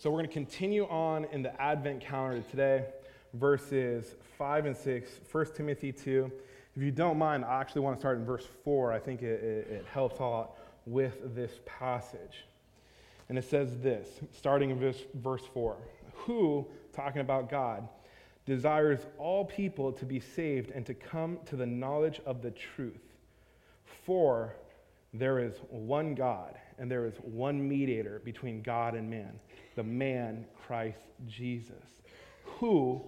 So 0.00 0.08
we're 0.08 0.20
going 0.20 0.28
to 0.28 0.32
continue 0.32 0.86
on 0.86 1.26
in 1.26 1.42
the 1.42 1.60
Advent 1.60 2.00
calendar 2.00 2.42
today, 2.50 2.86
verses 3.34 4.14
5 4.38 4.64
and 4.64 4.74
6, 4.74 5.10
1 5.30 5.46
Timothy 5.54 5.92
2. 5.92 6.32
If 6.74 6.82
you 6.82 6.90
don't 6.90 7.18
mind, 7.18 7.44
I 7.44 7.60
actually 7.60 7.82
want 7.82 7.96
to 7.96 8.00
start 8.00 8.16
in 8.16 8.24
verse 8.24 8.46
4. 8.64 8.92
I 8.92 8.98
think 8.98 9.20
it, 9.20 9.42
it, 9.44 9.70
it 9.70 9.86
helps 9.92 10.18
a 10.18 10.22
lot 10.22 10.56
with 10.86 11.34
this 11.34 11.60
passage. 11.66 12.46
And 13.28 13.36
it 13.36 13.44
says 13.44 13.76
this, 13.80 14.08
starting 14.32 14.70
in 14.70 14.80
verse, 14.80 15.02
verse 15.16 15.42
4 15.52 15.76
Who, 16.14 16.66
talking 16.94 17.20
about 17.20 17.50
God, 17.50 17.86
desires 18.46 19.00
all 19.18 19.44
people 19.44 19.92
to 19.92 20.06
be 20.06 20.18
saved 20.18 20.70
and 20.70 20.86
to 20.86 20.94
come 20.94 21.40
to 21.44 21.56
the 21.56 21.66
knowledge 21.66 22.22
of 22.24 22.40
the 22.40 22.52
truth. 22.52 23.02
For 24.06 24.56
there 25.12 25.38
is 25.40 25.54
one 25.68 26.14
God, 26.14 26.56
and 26.78 26.90
there 26.90 27.06
is 27.06 27.14
one 27.22 27.66
mediator 27.66 28.20
between 28.24 28.62
God 28.62 28.94
and 28.94 29.10
man, 29.10 29.38
the 29.74 29.82
man 29.82 30.46
Christ 30.66 31.00
Jesus, 31.26 32.02
who 32.44 33.02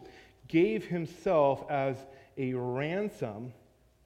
gave 0.48 0.84
himself 0.84 1.64
as 1.70 1.96
a 2.36 2.52
ransom 2.54 3.52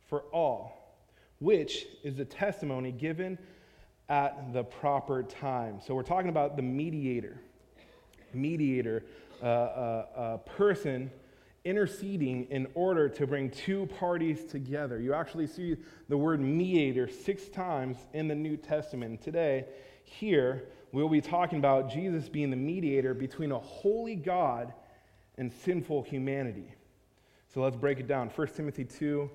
for 0.09 0.20
all, 0.32 0.96
which 1.40 1.87
is 2.04 2.16
the 2.16 2.24
testimony 2.24 2.92
given 2.92 3.38
at 4.09 4.52
the 4.52 4.62
proper 4.62 5.23
time. 5.23 5.80
So 5.84 5.95
we're 5.95 6.02
talking 6.02 6.28
about 6.28 6.56
the 6.56 6.62
mediator. 6.62 7.40
Mediator, 8.34 9.04
uh, 9.42 9.46
uh, 9.46 10.06
a 10.16 10.38
person 10.38 11.10
interceding 11.66 12.47
in 12.51 12.69
order 12.75 13.09
to 13.09 13.27
bring 13.27 13.51
two 13.51 13.87
parties 13.98 14.45
together. 14.45 15.01
You 15.01 15.12
actually 15.15 15.48
see 15.48 15.77
the 16.09 16.16
word 16.16 16.41
mediator 16.41 17.09
six 17.09 17.48
times 17.48 17.97
in 18.15 18.29
the 18.29 18.34
New 18.37 18.57
Testament. 18.57 19.20
Today, 19.20 19.65
here, 20.05 20.69
we'll 20.93 21.09
be 21.09 21.21
talking 21.21 21.59
about 21.59 21.91
Jesus 21.91 22.29
being 22.29 22.51
the 22.51 22.57
mediator 22.57 23.15
between 23.15 23.51
a 23.51 23.59
holy 23.59 24.15
God 24.15 24.73
and 25.37 25.52
sinful 25.52 26.05
humanity. 26.05 26.73
So 27.52 27.63
let's 27.63 27.77
break 27.77 27.99
it 27.99 28.07
down. 28.07 28.29
1 28.29 28.46
Timothy 28.49 28.85
2, 28.85 29.29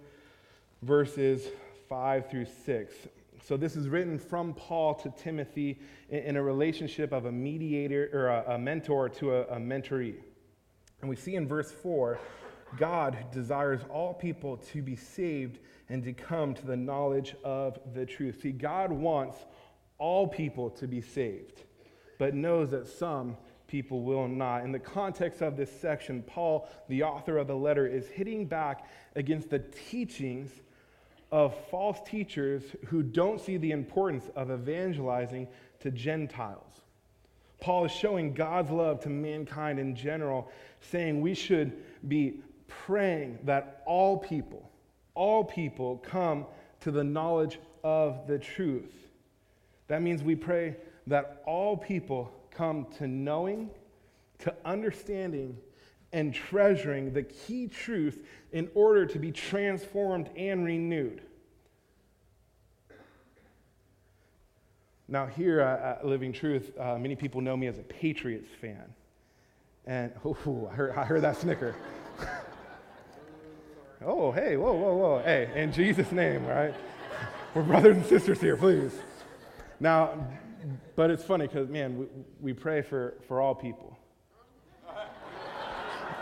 verses 0.84 1.50
5 1.90 2.30
through 2.30 2.46
6. 2.66 2.94
So 3.44 3.58
this 3.58 3.76
is 3.76 3.90
written 3.90 4.18
from 4.18 4.54
Paul 4.54 4.94
to 4.96 5.10
Timothy 5.22 5.80
in, 6.10 6.38
a 6.38 6.44
relationship 6.44 7.12
of 7.12 7.26
a 7.26 7.32
mediator 7.32 8.10
or 8.14 8.28
a, 8.54 8.58
mentor 8.58 9.10
to 9.10 9.34
a, 9.34 9.42
a 9.44 9.58
mentoree. 9.58 10.16
And 11.02 11.10
we 11.10 11.16
see 11.16 11.36
in 11.36 11.48
verse 11.48 11.72
4 11.72 12.20
God 12.78 13.18
desires 13.32 13.82
all 13.90 14.14
people 14.14 14.58
to 14.72 14.82
be 14.82 14.96
saved 14.96 15.60
and 15.90 16.04
to 16.04 16.14
come 16.14 16.54
to 16.54 16.66
the 16.66 16.78
knowledge 16.78 17.36
of 17.44 17.78
the 17.94 18.06
truth. 18.06 18.42
See, 18.42 18.52
God 18.52 18.92
wants 18.92 19.38
all 19.98 20.28
people 20.28 20.70
to 20.70 20.88
be 20.88 21.02
saved, 21.02 21.64
but 22.18 22.34
knows 22.34 22.72
that 22.72 22.88
some 22.88 23.36
people 23.68 24.04
will 24.04 24.28
not. 24.28 24.64
In 24.64 24.72
the 24.72 24.80
context 24.80 25.42
of 25.42 25.58
this 25.58 25.72
section, 25.82 26.24
Paul, 26.24 26.70
the 26.88 27.04
author 27.04 27.38
of 27.38 27.48
the 27.48 27.56
letter, 27.56 27.88
is 27.88 28.08
hitting 28.08 28.46
back 28.46 28.88
against 29.16 29.50
the 29.50 29.60
teachings 29.60 30.52
of 31.32 31.56
false 31.70 32.00
teachers 32.06 32.64
who 32.88 33.04
don't 33.04 33.40
see 33.40 33.58
the 33.58 33.72
importance 33.72 34.30
of 34.36 34.52
evangelizing 34.52 35.48
to 35.80 35.92
Gentiles. 35.92 36.82
Paul 37.62 37.86
is 37.86 37.92
showing 37.92 38.34
God's 38.34 38.72
love 38.72 39.00
to 39.02 39.10
mankind 39.10 39.80
in 39.80 39.96
general, 39.96 40.52
saying 40.82 41.22
we 41.22 41.36
should 41.36 41.72
be 42.08 42.42
praying 42.68 43.38
that 43.44 43.84
all 43.86 44.18
people, 44.18 44.70
all 45.14 45.44
people 45.44 45.98
come 45.98 46.46
to 46.82 46.92
the 46.92 47.04
knowledge 47.04 47.60
of 47.84 48.28
the 48.28 48.40
truth. 48.40 49.08
That 49.88 50.02
means 50.02 50.24
we 50.24 50.36
pray 50.36 50.76
that 51.08 51.44
all 51.46 51.78
people 51.78 52.34
come 52.50 52.88
to 52.98 53.08
knowing, 53.08 53.70
to 54.40 54.54
understanding, 54.66 55.56
and 56.14 56.34
treasuring 56.34 57.14
the 57.14 57.24
key 57.24 57.68
truth 57.68 58.26
in 58.52 58.70
order 58.74 59.06
to 59.06 59.20
be 59.20 59.32
transformed 59.32 60.30
and 60.36 60.66
renewed. 60.66 61.22
Now, 65.12 65.26
here 65.26 65.60
at 65.60 66.06
Living 66.06 66.32
Truth, 66.32 66.72
uh, 66.80 66.98
many 66.98 67.18
people 67.18 67.42
know 67.42 67.58
me 67.58 67.68
as 67.68 67.78
a 67.78 67.84
Patriots 67.84 68.48
fan. 68.62 68.96
And, 69.86 70.14
oh, 70.24 70.70
I 70.72 70.74
heard, 70.74 70.92
I 70.96 71.04
heard 71.04 71.22
that 71.24 71.36
snicker. 71.36 71.76
oh, 74.06 74.32
hey, 74.32 74.56
whoa, 74.56 74.72
whoa, 74.72 74.96
whoa. 74.96 75.22
Hey, 75.22 75.52
in 75.54 75.74
Jesus' 75.74 76.14
name, 76.14 76.46
right? 76.46 76.74
We're 77.54 77.64
brothers 77.64 77.98
and 77.98 78.06
sisters 78.06 78.40
here, 78.40 78.56
please. 78.56 78.94
Now, 79.82 80.28
but 80.96 81.12
it's 81.12 81.26
funny 81.26 81.46
because, 81.46 81.68
man, 81.68 81.98
we, 81.98 82.06
we 82.40 82.54
pray 82.54 82.82
for, 82.82 83.16
for 83.28 83.42
all 83.42 83.54
people. 83.54 84.00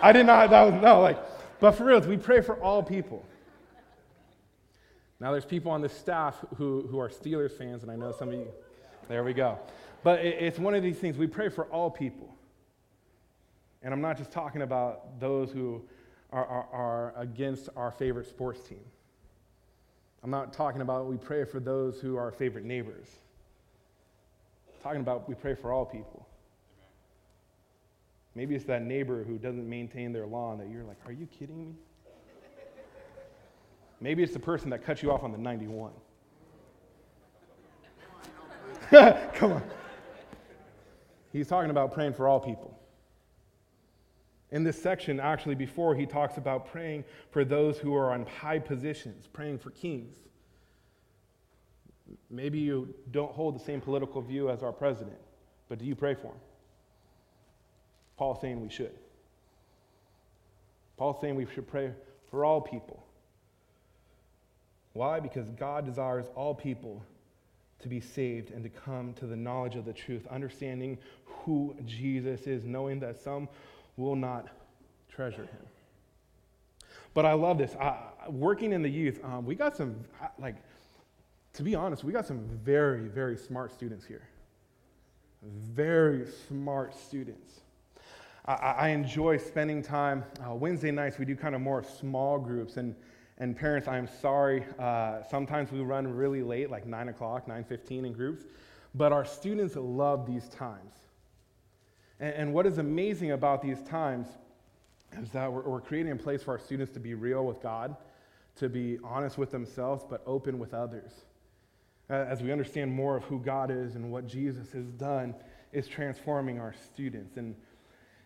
I 0.02 0.12
did 0.12 0.26
not, 0.26 0.50
that 0.50 0.64
was, 0.64 0.82
no, 0.82 1.00
like, 1.00 1.20
but 1.60 1.74
for 1.74 1.84
real, 1.84 2.00
we 2.00 2.18
pray 2.18 2.42
for 2.42 2.56
all 2.56 2.82
people. 2.82 3.24
Now, 5.20 5.32
there's 5.32 5.46
people 5.46 5.72
on 5.72 5.82
the 5.82 5.90
staff 5.90 6.44
who, 6.56 6.88
who 6.90 6.98
are 6.98 7.10
Steelers 7.10 7.56
fans, 7.56 7.84
and 7.84 7.92
I 7.92 7.96
know 7.96 8.12
some 8.12 8.30
of 8.30 8.34
you, 8.34 8.48
there 9.10 9.24
we 9.26 9.34
go. 9.34 9.60
But 10.04 10.20
it's 10.24 10.58
one 10.58 10.74
of 10.74 10.82
these 10.82 10.98
things, 10.98 11.18
we 11.18 11.28
pray 11.28 11.50
for 11.50 11.66
all 11.66 11.92
people. 11.92 12.34
And 13.82 13.94
I'm 13.94 14.02
not 14.02 14.18
just 14.18 14.32
talking 14.32 14.62
about 14.62 15.20
those 15.20 15.52
who 15.52 15.82
are, 16.32 16.46
are, 16.46 16.68
are 16.72 17.14
against 17.18 17.68
our 17.76 17.92
favorite 17.92 18.28
sports 18.28 18.62
team. 18.68 18.80
I'm 20.24 20.32
not 20.32 20.54
talking 20.54 20.82
about 20.82 21.08
we 21.08 21.18
pray 21.18 21.44
for 21.44 21.60
those 21.60 22.00
who 22.00 22.18
are 22.18 22.22
our 22.22 22.32
favorite 22.32 22.66
neighbors. 22.66 23.08
I'm 24.68 24.84
talking 24.84 25.02
about 25.02 25.28
we 25.28 25.36
pray 25.36 25.56
for 25.56 25.72
all 25.72 25.86
people. 25.86 26.26
Maybe 28.36 28.56
it's 28.56 28.66
that 28.66 28.84
neighbor 28.84 29.24
who 29.24 29.38
doesn't 29.38 29.68
maintain 29.68 30.14
their 30.14 30.28
lawn 30.28 30.60
that 30.60 30.70
you're 30.70 30.84
like, 30.84 30.98
are 31.06 31.12
you 31.12 31.26
kidding 31.26 31.58
me? 31.58 31.74
Maybe 34.02 34.24
it's 34.24 34.34
the 34.34 34.40
person 34.40 34.70
that 34.70 34.86
cut 34.86 35.04
you 35.04 35.12
off 35.12 35.24
on 35.24 35.32
the 35.32 35.38
91. 35.38 35.92
Come 39.34 39.54
on. 39.54 39.64
He's 41.32 41.48
talking 41.48 41.70
about 41.70 41.94
praying 41.94 42.14
for 42.14 42.28
all 42.28 42.40
people. 42.40 42.76
In 44.52 44.64
this 44.64 44.82
section, 44.82 45.20
actually, 45.20 45.54
before 45.54 45.94
he 45.94 46.08
talks 46.08 46.38
about 46.38 46.72
praying 46.72 47.04
for 47.30 47.46
those 47.46 47.78
who 47.78 47.94
are 47.96 48.12
on 48.12 48.26
high 48.26 48.58
positions, 48.58 49.28
praying 49.28 49.60
for 49.60 49.70
kings. 49.70 50.18
Maybe 52.32 52.58
you 52.58 52.92
don't 53.12 53.32
hold 53.32 53.56
the 53.56 53.64
same 53.64 53.80
political 53.80 54.22
view 54.22 54.50
as 54.50 54.64
our 54.64 54.72
president, 54.72 55.20
but 55.68 55.78
do 55.78 55.86
you 55.86 55.96
pray 55.96 56.16
for 56.16 56.28
him? 56.28 56.40
Paul's 58.18 58.42
saying 58.42 58.60
we 58.60 58.70
should. 58.70 58.96
Paul's 60.98 61.22
saying 61.22 61.36
we 61.36 61.46
should 61.54 61.68
pray 61.68 61.92
for 62.32 62.44
all 62.44 62.60
people. 62.60 63.06
Why? 64.94 65.20
Because 65.20 65.52
God 65.52 65.86
desires 65.86 66.26
all 66.36 66.56
people 66.56 67.04
to 67.80 67.88
be 67.88 68.00
saved 68.00 68.52
and 68.52 68.64
to 68.64 68.70
come 68.70 69.14
to 69.14 69.26
the 69.26 69.36
knowledge 69.36 69.76
of 69.76 69.86
the 69.86 69.94
truth, 69.94 70.28
understanding 70.30 70.98
who 71.26 71.76
Jesus 71.86 72.42
is, 72.48 72.66
knowing 72.66 73.00
that 73.00 73.18
some 73.18 73.48
will 73.98 74.16
not 74.16 74.48
treasure 75.08 75.44
him. 75.44 75.66
But 77.14 77.26
I 77.26 77.34
love 77.34 77.58
this. 77.58 77.76
Working 78.30 78.72
in 78.74 78.82
the 78.82 78.90
youth, 78.90 79.20
um, 79.24 79.46
we 79.46 79.56
got 79.56 79.76
some, 79.76 79.96
like, 80.38 80.56
to 81.54 81.64
be 81.64 81.76
honest, 81.76 82.04
we 82.04 82.14
got 82.14 82.26
some 82.26 82.40
very, 82.64 83.08
very 83.08 83.36
smart 83.36 83.72
students 83.74 84.06
here. 84.06 84.28
Very 85.42 86.28
smart 86.48 86.96
students. 86.96 87.62
I, 88.46 88.54
I 88.54 88.88
enjoy 88.90 89.38
spending 89.38 89.82
time. 89.82 90.24
Uh, 90.46 90.54
Wednesday 90.54 90.92
nights, 90.92 91.18
we 91.18 91.26
do 91.26 91.36
kind 91.36 91.56
of 91.56 91.62
more 91.62 91.84
small 91.84 92.38
groups. 92.38 92.78
And 92.78 92.96
and 93.40 93.56
parents, 93.56 93.88
I'm 93.88 94.08
sorry. 94.22 94.66
Uh, 94.78 95.24
sometimes 95.30 95.72
we 95.72 95.80
run 95.80 96.08
really 96.08 96.44
late, 96.44 96.70
like 96.70 96.86
9 96.86 97.10
o'clock, 97.10 97.48
9.15 97.48 98.06
in 98.06 98.14
groups. 98.14 98.44
But 98.94 99.14
our 99.14 99.24
students 99.24 99.76
love 99.76 100.26
these 100.26 100.50
times. 100.50 100.94
And, 102.20 102.34
and 102.36 102.54
what 102.54 102.66
is 102.66 102.78
amazing 102.80 103.32
about 103.32 103.62
these 103.62 103.82
times 103.84 104.28
is 105.22 105.30
that 105.32 105.52
we're, 105.52 105.62
we're 105.62 105.82
creating 105.82 106.12
a 106.12 106.16
place 106.18 106.44
for 106.44 106.52
our 106.52 106.60
students 106.60 106.92
to 106.94 107.00
be 107.00 107.14
real 107.14 107.46
with 107.46 107.62
God, 107.62 107.96
to 108.58 108.68
be 108.68 109.00
honest 109.04 109.38
with 109.38 109.52
themselves, 109.52 110.04
but 110.08 110.22
open 110.26 110.60
with 110.60 110.74
others. 110.74 111.12
As 112.10 112.42
we 112.42 112.52
understand 112.52 112.92
more 112.92 113.16
of 113.16 113.24
who 113.24 113.40
God 113.40 113.72
is 113.72 113.96
and 113.96 114.12
what 114.12 114.28
Jesus 114.28 114.72
has 114.74 114.88
done, 114.88 115.36
is 115.72 115.88
transforming 115.88 116.60
our 116.60 116.74
students. 116.74 117.38
And 117.38 117.56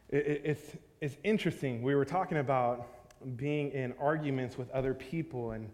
it, 0.10 0.26
it, 0.26 0.42
it's, 0.46 0.78
it's 1.02 1.18
interesting. 1.24 1.84
We 1.84 1.94
were 1.94 2.06
talking 2.06 2.38
about 2.38 2.88
being 3.36 3.72
in 3.72 3.94
arguments 4.00 4.58
with 4.58 4.70
other 4.72 4.94
people 4.94 5.52
and, 5.52 5.70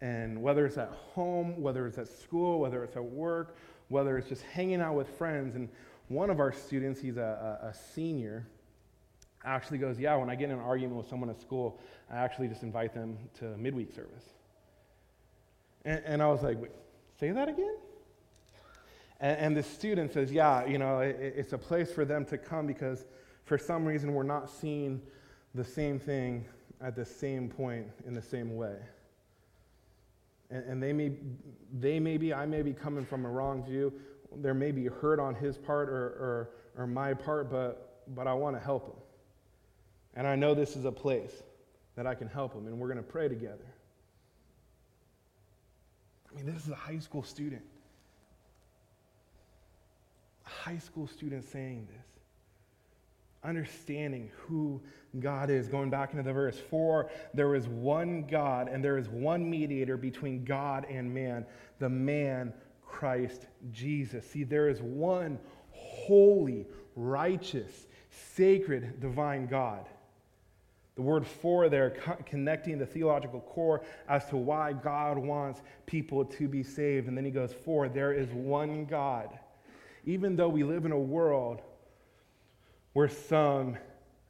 and 0.00 0.40
whether 0.42 0.66
it's 0.66 0.78
at 0.78 0.90
home, 0.90 1.60
whether 1.60 1.86
it's 1.86 1.98
at 1.98 2.08
school, 2.08 2.60
whether 2.60 2.82
it's 2.84 2.96
at 2.96 3.04
work, 3.04 3.56
whether 3.88 4.18
it's 4.18 4.28
just 4.28 4.42
hanging 4.42 4.80
out 4.80 4.94
with 4.94 5.08
friends. 5.08 5.54
And 5.54 5.68
one 6.08 6.30
of 6.30 6.40
our 6.40 6.52
students, 6.52 7.00
he's 7.00 7.16
a, 7.16 7.60
a, 7.62 7.68
a 7.68 7.74
senior, 7.94 8.46
actually 9.44 9.78
goes, 9.78 9.98
Yeah, 9.98 10.16
when 10.16 10.30
I 10.30 10.34
get 10.34 10.50
in 10.50 10.56
an 10.56 10.62
argument 10.62 10.96
with 10.96 11.08
someone 11.08 11.30
at 11.30 11.40
school, 11.40 11.80
I 12.10 12.16
actually 12.16 12.48
just 12.48 12.62
invite 12.62 12.94
them 12.94 13.18
to 13.38 13.56
midweek 13.56 13.94
service. 13.94 14.24
And, 15.84 16.02
and 16.04 16.22
I 16.22 16.28
was 16.28 16.42
like, 16.42 16.58
Say 17.18 17.30
that 17.30 17.48
again? 17.48 17.76
And, 19.20 19.38
and 19.38 19.56
the 19.56 19.62
student 19.62 20.12
says, 20.12 20.32
Yeah, 20.32 20.64
you 20.66 20.78
know, 20.78 21.00
it, 21.00 21.16
it's 21.20 21.52
a 21.52 21.58
place 21.58 21.92
for 21.92 22.04
them 22.04 22.24
to 22.26 22.38
come 22.38 22.66
because 22.66 23.04
for 23.44 23.58
some 23.58 23.84
reason 23.84 24.14
we're 24.14 24.22
not 24.22 24.50
seeing 24.50 25.00
the 25.54 25.64
same 25.64 25.98
thing 25.98 26.44
at 26.82 26.96
the 26.96 27.04
same 27.04 27.48
point 27.48 27.86
in 28.06 28.14
the 28.14 28.22
same 28.22 28.56
way. 28.56 28.76
And, 30.50 30.64
and 30.64 30.82
they, 30.82 30.92
may, 30.92 31.12
they 31.78 32.00
may 32.00 32.16
be, 32.16 32.34
I 32.34 32.46
may 32.46 32.62
be 32.62 32.72
coming 32.72 33.04
from 33.04 33.24
a 33.24 33.28
wrong 33.28 33.64
view. 33.64 33.92
There 34.36 34.54
may 34.54 34.72
be 34.72 34.86
hurt 34.86 35.20
on 35.20 35.34
his 35.34 35.56
part 35.56 35.88
or, 35.88 35.94
or, 35.94 36.50
or 36.76 36.86
my 36.86 37.14
part, 37.14 37.50
but, 37.50 38.04
but 38.14 38.26
I 38.26 38.34
want 38.34 38.56
to 38.56 38.60
help 38.60 38.86
him. 38.86 39.00
And 40.14 40.26
I 40.26 40.34
know 40.36 40.54
this 40.54 40.76
is 40.76 40.84
a 40.84 40.92
place 40.92 41.42
that 41.96 42.06
I 42.06 42.14
can 42.14 42.28
help 42.28 42.54
him, 42.54 42.66
and 42.66 42.78
we're 42.78 42.88
going 42.88 42.98
to 42.98 43.02
pray 43.02 43.28
together. 43.28 43.66
I 46.30 46.36
mean, 46.36 46.46
this 46.46 46.64
is 46.64 46.70
a 46.70 46.74
high 46.74 46.98
school 46.98 47.22
student. 47.22 47.62
A 50.46 50.48
high 50.48 50.78
school 50.78 51.06
student 51.06 51.44
saying 51.44 51.86
this. 51.94 52.11
Understanding 53.44 54.30
who 54.46 54.80
God 55.18 55.50
is. 55.50 55.68
Going 55.68 55.90
back 55.90 56.12
into 56.12 56.22
the 56.22 56.32
verse, 56.32 56.58
for 56.58 57.10
there 57.34 57.54
is 57.54 57.66
one 57.66 58.22
God 58.22 58.68
and 58.68 58.84
there 58.84 58.98
is 58.98 59.08
one 59.08 59.48
mediator 59.48 59.96
between 59.96 60.44
God 60.44 60.86
and 60.88 61.12
man, 61.12 61.44
the 61.78 61.88
man 61.88 62.52
Christ 62.86 63.46
Jesus. 63.72 64.24
See, 64.30 64.44
there 64.44 64.68
is 64.68 64.80
one 64.80 65.38
holy, 65.70 66.66
righteous, 66.94 67.86
sacred, 68.10 69.00
divine 69.00 69.46
God. 69.46 69.86
The 70.94 71.02
word 71.02 71.26
for 71.26 71.68
there, 71.70 71.90
co- 71.90 72.18
connecting 72.26 72.78
the 72.78 72.86
theological 72.86 73.40
core 73.40 73.82
as 74.08 74.26
to 74.26 74.36
why 74.36 74.74
God 74.74 75.16
wants 75.16 75.62
people 75.86 76.24
to 76.24 76.48
be 76.48 76.62
saved. 76.62 77.08
And 77.08 77.16
then 77.16 77.24
he 77.24 77.30
goes, 77.30 77.52
For 77.52 77.88
there 77.88 78.12
is 78.12 78.28
one 78.30 78.84
God. 78.84 79.38
Even 80.04 80.36
though 80.36 80.50
we 80.50 80.64
live 80.64 80.84
in 80.84 80.92
a 80.92 80.98
world 80.98 81.62
where 82.92 83.08
some 83.08 83.76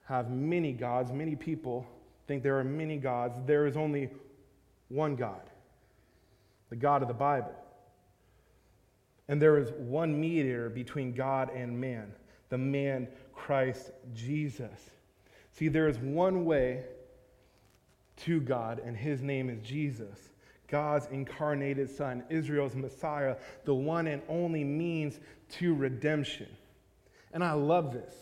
have 0.05 0.31
many 0.31 0.73
gods, 0.73 1.13
many 1.13 1.35
people 1.37 1.87
think 2.27 2.43
there 2.43 2.59
are 2.59 2.65
many 2.65 2.97
gods, 2.97 3.39
there 3.47 3.67
is 3.67 3.77
only 3.77 4.11
one 4.89 5.17
God, 5.17 5.43
the 6.71 6.77
God 6.77 7.03
of 7.03 7.09
the 7.09 7.15
Bible. 7.15 7.55
And 9.29 9.41
there 9.41 9.59
is 9.59 9.71
one 9.79 10.21
mediator 10.21 10.69
between 10.69 11.13
God 11.13 11.51
and 11.55 11.81
man, 11.81 12.13
the 12.49 12.59
man 12.59 13.09
Christ 13.35 13.91
Jesus. 14.15 14.91
See, 15.53 15.69
there 15.69 15.89
is 15.89 15.99
one 15.99 16.45
way 16.45 16.85
to 18.19 18.41
God, 18.41 18.81
and 18.85 18.97
his 18.97 19.23
name 19.23 19.49
is 19.49 19.61
Jesus. 19.61 20.19
God's 20.69 21.07
incarnated 21.11 21.91
Son, 21.91 22.25
Israel's 22.31 22.75
Messiah, 22.75 23.37
the 23.65 23.75
one 23.75 24.07
and 24.07 24.23
only 24.29 24.65
means 24.65 25.21
to 25.51 25.75
redemption. 25.75 26.49
And 27.33 27.45
I 27.45 27.53
love 27.53 27.93
this. 27.93 28.15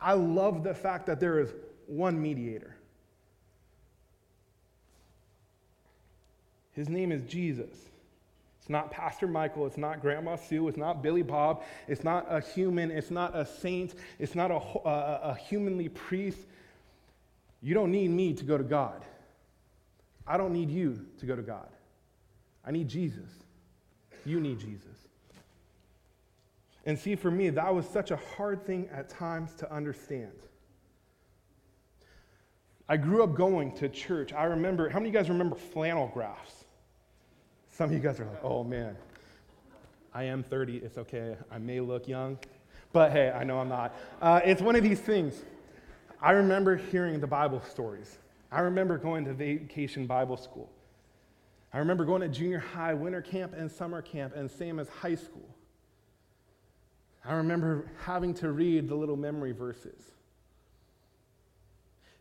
I 0.00 0.12
love 0.12 0.62
the 0.62 0.74
fact 0.74 1.06
that 1.06 1.20
there 1.20 1.38
is 1.40 1.52
one 1.86 2.20
mediator. 2.20 2.76
His 6.72 6.88
name 6.88 7.10
is 7.10 7.22
Jesus. 7.22 7.74
It's 8.60 8.68
not 8.68 8.90
Pastor 8.90 9.26
Michael. 9.26 9.64
It's 9.64 9.78
not 9.78 10.02
Grandma 10.02 10.36
Sue. 10.36 10.68
It's 10.68 10.76
not 10.76 11.02
Billy 11.02 11.22
Bob. 11.22 11.62
It's 11.88 12.04
not 12.04 12.26
a 12.28 12.40
human. 12.40 12.90
It's 12.90 13.10
not 13.10 13.34
a 13.34 13.46
saint. 13.46 13.94
It's 14.18 14.34
not 14.34 14.50
a, 14.50 14.56
a, 14.56 15.20
a 15.30 15.34
humanly 15.34 15.88
priest. 15.88 16.40
You 17.62 17.74
don't 17.74 17.90
need 17.90 18.10
me 18.10 18.34
to 18.34 18.44
go 18.44 18.58
to 18.58 18.64
God. 18.64 19.04
I 20.26 20.36
don't 20.36 20.52
need 20.52 20.68
you 20.68 21.06
to 21.20 21.26
go 21.26 21.36
to 21.36 21.42
God. 21.42 21.68
I 22.64 22.72
need 22.72 22.88
Jesus. 22.88 23.30
You 24.24 24.40
need 24.40 24.58
Jesus. 24.58 24.95
And 26.86 26.96
see, 26.96 27.16
for 27.16 27.32
me, 27.32 27.50
that 27.50 27.74
was 27.74 27.86
such 27.86 28.12
a 28.12 28.16
hard 28.16 28.64
thing 28.64 28.88
at 28.92 29.08
times 29.08 29.54
to 29.56 29.72
understand. 29.72 30.32
I 32.88 32.96
grew 32.96 33.24
up 33.24 33.34
going 33.34 33.72
to 33.78 33.88
church. 33.88 34.32
I 34.32 34.44
remember, 34.44 34.88
how 34.88 35.00
many 35.00 35.08
of 35.08 35.14
you 35.14 35.20
guys 35.20 35.28
remember 35.28 35.56
flannel 35.56 36.08
graphs? 36.14 36.64
Some 37.72 37.90
of 37.90 37.92
you 37.92 37.98
guys 37.98 38.20
are 38.20 38.24
like, 38.24 38.44
oh 38.44 38.62
man, 38.62 38.96
I 40.14 40.22
am 40.24 40.44
30. 40.44 40.76
It's 40.76 40.96
okay. 40.96 41.36
I 41.50 41.58
may 41.58 41.80
look 41.80 42.06
young, 42.06 42.38
but 42.92 43.10
hey, 43.10 43.32
I 43.32 43.42
know 43.42 43.58
I'm 43.58 43.68
not. 43.68 43.92
Uh, 44.22 44.40
it's 44.44 44.62
one 44.62 44.76
of 44.76 44.84
these 44.84 45.00
things. 45.00 45.42
I 46.22 46.30
remember 46.30 46.76
hearing 46.76 47.18
the 47.18 47.26
Bible 47.26 47.60
stories. 47.68 48.18
I 48.52 48.60
remember 48.60 48.96
going 48.96 49.24
to 49.24 49.34
vacation 49.34 50.06
Bible 50.06 50.36
school. 50.36 50.70
I 51.72 51.78
remember 51.78 52.04
going 52.04 52.22
to 52.22 52.28
junior 52.28 52.60
high, 52.60 52.94
winter 52.94 53.20
camp, 53.20 53.54
and 53.54 53.70
summer 53.70 54.00
camp, 54.00 54.34
and 54.36 54.48
same 54.48 54.78
as 54.78 54.88
high 54.88 55.16
school. 55.16 55.55
I 57.26 57.34
remember 57.34 57.90
having 58.04 58.34
to 58.34 58.52
read 58.52 58.88
the 58.88 58.94
little 58.94 59.16
memory 59.16 59.52
verses. 59.52 60.00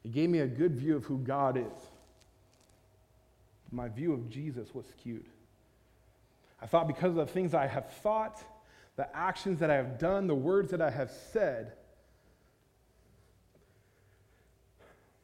It 0.03 0.11
gave 0.11 0.29
me 0.29 0.39
a 0.39 0.47
good 0.47 0.75
view 0.75 0.95
of 0.95 1.03
who 1.05 1.19
God 1.19 1.57
is. 1.57 1.89
My 3.71 3.87
view 3.87 4.13
of 4.13 4.29
Jesus 4.29 4.73
was 4.73 4.85
skewed. 4.87 5.25
I 6.61 6.65
thought 6.65 6.87
because 6.87 7.09
of 7.09 7.15
the 7.15 7.25
things 7.25 7.53
I 7.53 7.67
have 7.67 7.91
thought, 7.91 8.43
the 8.95 9.13
actions 9.15 9.59
that 9.59 9.69
I 9.69 9.75
have 9.75 9.99
done, 9.99 10.27
the 10.27 10.35
words 10.35 10.71
that 10.71 10.81
I 10.81 10.89
have 10.89 11.11
said, 11.31 11.73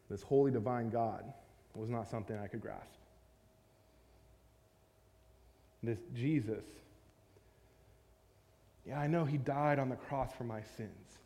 this 0.09 0.21
holy 0.21 0.51
divine 0.51 0.89
God 0.89 1.23
was 1.73 1.89
not 1.89 2.09
something 2.09 2.37
I 2.37 2.47
could 2.47 2.61
grasp. 2.61 2.99
This 5.81 5.99
Jesus, 6.13 6.65
yeah, 8.85 8.99
I 8.99 9.07
know 9.07 9.25
he 9.25 9.37
died 9.37 9.79
on 9.79 9.89
the 9.89 9.95
cross 9.95 10.31
for 10.33 10.43
my 10.43 10.61
sins. 10.77 11.19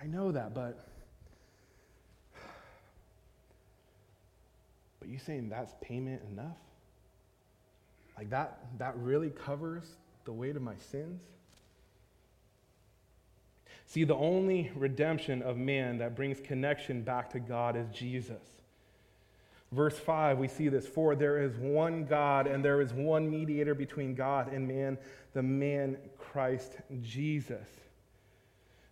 I 0.00 0.06
know 0.06 0.32
that, 0.32 0.54
but 0.54 0.88
but 5.00 5.08
you 5.08 5.18
saying 5.18 5.48
that's 5.48 5.74
payment 5.80 6.22
enough? 6.30 6.56
Like 8.16 8.30
that, 8.30 8.58
that 8.78 8.96
really 8.96 9.30
covers 9.30 9.84
the 10.24 10.32
weight 10.32 10.56
of 10.56 10.62
my 10.62 10.76
sins? 10.90 11.22
See, 13.86 14.04
the 14.04 14.16
only 14.16 14.70
redemption 14.74 15.40
of 15.40 15.56
man 15.56 15.98
that 15.98 16.14
brings 16.14 16.40
connection 16.40 17.02
back 17.02 17.30
to 17.30 17.40
God 17.40 17.74
is 17.74 17.86
Jesus. 17.88 18.42
Verse 19.72 19.98
5, 19.98 20.38
we 20.38 20.48
see 20.48 20.68
this 20.68 20.86
For 20.86 21.14
there 21.14 21.42
is 21.42 21.56
one 21.56 22.04
God, 22.04 22.46
and 22.46 22.64
there 22.64 22.80
is 22.80 22.92
one 22.92 23.30
mediator 23.30 23.74
between 23.74 24.14
God 24.14 24.52
and 24.52 24.66
man, 24.66 24.98
the 25.32 25.42
man 25.42 25.96
Christ 26.32 26.72
Jesus. 27.02 27.66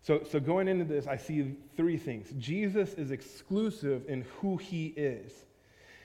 So, 0.02 0.22
so 0.30 0.38
going 0.38 0.68
into 0.68 0.84
this, 0.84 1.06
I 1.06 1.16
see 1.16 1.56
three 1.76 1.96
things. 1.96 2.28
Jesus 2.38 2.94
is 2.94 3.11
exclusive 3.11 4.04
in 4.08 4.25
who 4.40 4.56
he 4.56 4.87
is. 4.96 5.32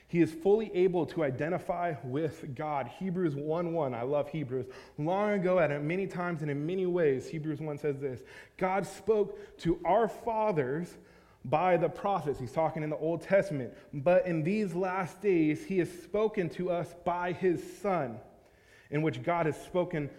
He 0.07 0.21
is 0.21 0.33
fully 0.33 0.69
able 0.75 1.05
to 1.05 1.23
identify 1.23 1.93
with 2.03 2.53
God. 2.55 2.89
Hebrews 2.99 3.35
1 3.35 3.71
1. 3.71 3.93
I 3.93 4.01
love 4.01 4.27
Hebrews. 4.27 4.65
Long 4.97 5.31
ago, 5.31 5.59
and 5.59 5.87
many 5.87 6.05
times 6.05 6.41
and 6.41 6.51
in 6.51 6.65
many 6.65 6.85
ways, 6.85 7.29
Hebrews 7.29 7.61
1 7.61 7.77
says 7.77 7.99
this 7.99 8.21
God 8.57 8.85
spoke 8.85 9.57
to 9.59 9.79
our 9.85 10.09
fathers 10.09 10.97
by 11.45 11.77
the 11.77 11.87
prophets. 11.87 12.39
He's 12.39 12.51
talking 12.51 12.83
in 12.83 12.89
the 12.89 12.97
Old 12.97 13.21
Testament. 13.21 13.73
But 13.93 14.25
in 14.25 14.43
these 14.43 14.73
last 14.75 15.21
days, 15.21 15.63
he 15.63 15.77
has 15.77 15.89
spoken 16.03 16.49
to 16.51 16.71
us 16.71 16.93
by 17.05 17.31
his 17.31 17.63
Son, 17.81 18.19
in 18.89 19.01
which 19.01 19.23
God 19.23 19.45
has 19.45 19.59
spoken 19.63 20.09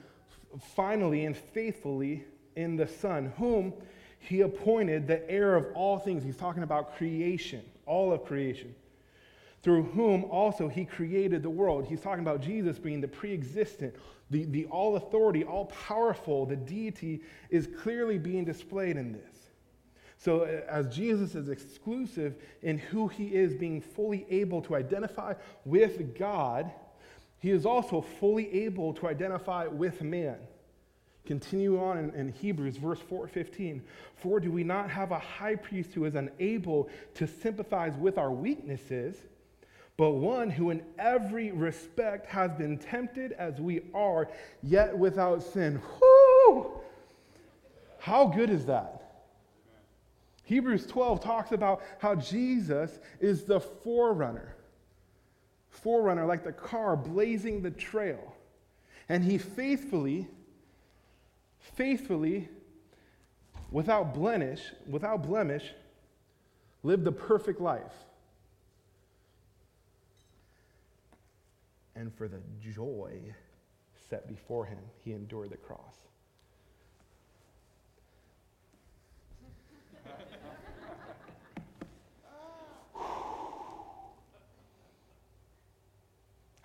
finally 0.61 1.25
and 1.25 1.37
faithfully 1.37 2.25
in 2.56 2.76
the 2.76 2.87
Son, 2.87 3.32
whom 3.37 3.73
he 4.18 4.42
appointed 4.42 5.06
the 5.06 5.28
heir 5.30 5.56
of 5.56 5.66
all 5.75 5.99
things. 5.99 6.23
He's 6.23 6.37
talking 6.37 6.62
about 6.62 6.97
creation, 6.97 7.62
all 7.87 8.12
of 8.12 8.25
creation 8.25 8.75
through 9.62 9.85
whom 9.85 10.25
also 10.25 10.68
he 10.68 10.85
created 10.85 11.42
the 11.42 11.50
world. 11.50 11.87
He's 11.87 12.00
talking 12.00 12.23
about 12.23 12.40
Jesus 12.40 12.78
being 12.78 13.00
the 13.00 13.09
pre 13.09 13.32
existent, 13.32 13.94
the, 14.30 14.44
the 14.47 14.66
all 14.66 14.97
authority, 14.97 15.44
all 15.44 15.66
powerful, 15.66 16.47
the 16.47 16.56
deity 16.56 17.23
is 17.50 17.68
clearly 17.80 18.18
being 18.18 18.44
displayed 18.44 18.97
in 18.97 19.12
this. 19.12 19.37
So, 20.18 20.42
uh, 20.42 20.62
as 20.68 20.88
Jesus 20.94 21.35
is 21.35 21.49
exclusive 21.49 22.37
in 22.62 22.78
who 22.78 23.09
he 23.09 23.35
is, 23.35 23.54
being 23.54 23.80
fully 23.80 24.26
able 24.30 24.62
to 24.62 24.75
identify 24.75 25.35
with 25.64 26.16
God, 26.16 26.71
he 27.42 27.50
is 27.50 27.66
also 27.66 28.00
fully 28.00 28.64
able 28.64 28.94
to 28.94 29.08
identify 29.08 29.66
with 29.66 30.00
man. 30.00 30.38
Continue 31.26 31.78
on 31.78 31.99
in, 31.99 32.11
in, 32.14 32.32
Hebrews, 32.32 32.78
verse 32.78 32.99
4 32.99 33.28
15. 33.28 33.82
For 34.16 34.40
do 34.40 34.50
we 34.50 34.64
not 34.64 34.90
have 34.90 35.11
a 35.12 35.18
high 35.18 35.56
priest 35.56 35.92
who 35.92 36.06
is 36.06 36.14
unable 36.14 36.88
to 37.14 37.26
sympathize 37.26 37.94
with 37.96 38.16
our 38.16 38.32
weaknesses? 38.32 39.16
but 39.96 40.11
one 40.11 40.50
who 40.50 40.70
in 40.70 40.82
every 40.99 41.52
respect 41.52 42.26
has 42.26 42.50
been 42.52 42.78
tempted 42.78 43.32
as 43.32 43.61
we 43.61 43.82
are, 43.94 44.28
yet 44.62 44.96
without 44.96 45.42
sin. 45.42 45.80
Whoo! 46.00 46.80
How 47.99 48.26
good 48.26 48.50
is 48.50 48.66
that? 48.66 49.22
Hebrews 50.44 50.87
12 50.87 51.20
talks 51.22 51.52
about 51.52 51.82
how 51.99 52.14
Jesus 52.16 52.99
is 53.20 53.44
the 53.44 53.61
forerunner. 53.61 54.56
Forerunner, 55.72 56.24
like 56.24 56.44
the 56.44 56.52
car 56.52 56.96
blazing 56.96 57.62
the 57.62 57.70
trail. 57.70 58.34
And 59.08 59.24
he 59.24 59.36
faithfully 59.36 60.28
faithfully, 61.62 62.48
without 63.70 64.14
blemish, 64.14 64.60
without 64.86 65.22
blemish, 65.22 65.72
lived 66.82 67.06
a 67.06 67.12
perfect 67.12 67.60
life. 67.60 67.94
And 71.94 72.12
for 72.14 72.28
the 72.28 72.40
joy 72.60 73.20
set 74.08 74.28
before 74.28 74.64
him, 74.64 74.78
he 75.04 75.12
endured 75.12 75.50
the 75.50 75.56
cross. 75.56 75.96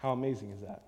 How 0.08 0.14
amazing 0.14 0.52
is 0.52 0.62
that? 0.62 0.84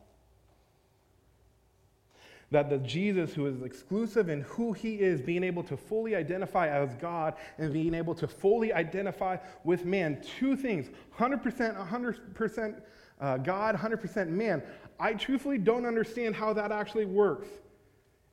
That 2.52 2.70
the 2.70 2.78
Jesus 2.78 3.34
who 3.34 3.48
is 3.48 3.62
exclusive 3.64 4.30
in 4.30 4.44
who 4.44 4.72
he 4.72 4.96
is, 4.96 5.20
being 5.20 5.44
able 5.44 5.62
to 5.64 5.76
fully 5.76 6.16
identify 6.16 6.70
as 6.70 6.96
God 6.96 7.34
and 7.58 7.74
being 7.74 7.94
able 7.94 8.16
to 8.16 8.30
fully 8.30 8.72
identify 8.72 9.36
with 9.66 9.84
man, 9.84 10.24
two 10.40 10.56
things 10.56 10.90
100%, 11.18 11.90
100% 11.90 12.82
uh, 13.20 13.38
God, 13.40 13.76
100% 13.76 14.30
man. 14.30 14.64
I 15.02 15.16
truthfully 15.16 15.58
don't 15.58 15.86
understand 15.86 16.34
how 16.34 16.54
that 16.54 16.72
actually 16.72 17.06
works. 17.06 17.50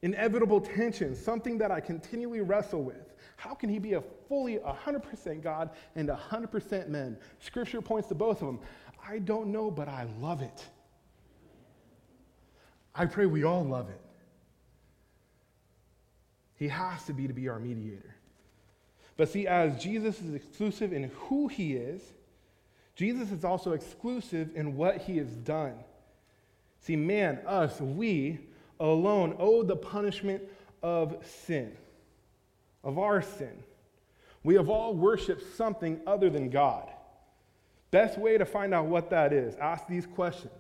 Inevitable 0.02 0.60
tension, 0.60 1.16
something 1.16 1.58
that 1.58 1.72
I 1.72 1.80
continually 1.80 2.42
wrestle 2.42 2.84
with. 2.84 3.12
How 3.34 3.54
can 3.54 3.68
he 3.68 3.80
be 3.80 3.94
a 3.94 4.02
fully 4.28 4.58
100% 4.58 5.42
God 5.42 5.70
and 5.96 6.08
100% 6.08 6.88
man? 6.88 7.18
Scripture 7.40 7.82
points 7.82 8.08
to 8.10 8.14
both 8.14 8.40
of 8.40 8.46
them. 8.46 8.60
I 9.08 9.18
don't 9.18 9.48
know, 9.48 9.70
but 9.70 9.88
I 9.88 10.06
love 10.20 10.42
it. 10.42 10.64
I 12.96 13.06
pray 13.06 13.26
we 13.26 13.44
all 13.44 13.64
love 13.64 13.88
it. 13.90 14.00
He 16.56 16.68
has 16.68 17.04
to 17.04 17.12
be 17.12 17.26
to 17.26 17.34
be 17.34 17.48
our 17.48 17.58
mediator. 17.58 18.14
But 19.16 19.28
see, 19.28 19.46
as 19.46 19.82
Jesus 19.82 20.20
is 20.20 20.34
exclusive 20.34 20.92
in 20.92 21.10
who 21.14 21.48
he 21.48 21.74
is, 21.74 22.02
Jesus 22.94 23.30
is 23.30 23.44
also 23.44 23.72
exclusive 23.72 24.50
in 24.54 24.76
what 24.76 24.98
he 24.98 25.18
has 25.18 25.28
done. 25.28 25.74
See, 26.80 26.96
man, 26.96 27.40
us, 27.46 27.80
we 27.80 28.38
alone 28.80 29.36
owe 29.38 29.62
the 29.62 29.76
punishment 29.76 30.42
of 30.82 31.16
sin, 31.44 31.76
of 32.82 32.98
our 32.98 33.20
sin. 33.20 33.62
We 34.42 34.54
have 34.54 34.68
all 34.68 34.94
worshiped 34.94 35.56
something 35.56 36.00
other 36.06 36.30
than 36.30 36.48
God. 36.48 36.88
Best 37.90 38.18
way 38.18 38.38
to 38.38 38.44
find 38.44 38.72
out 38.72 38.86
what 38.86 39.10
that 39.10 39.32
is, 39.32 39.56
ask 39.56 39.86
these 39.86 40.06
questions. 40.06 40.52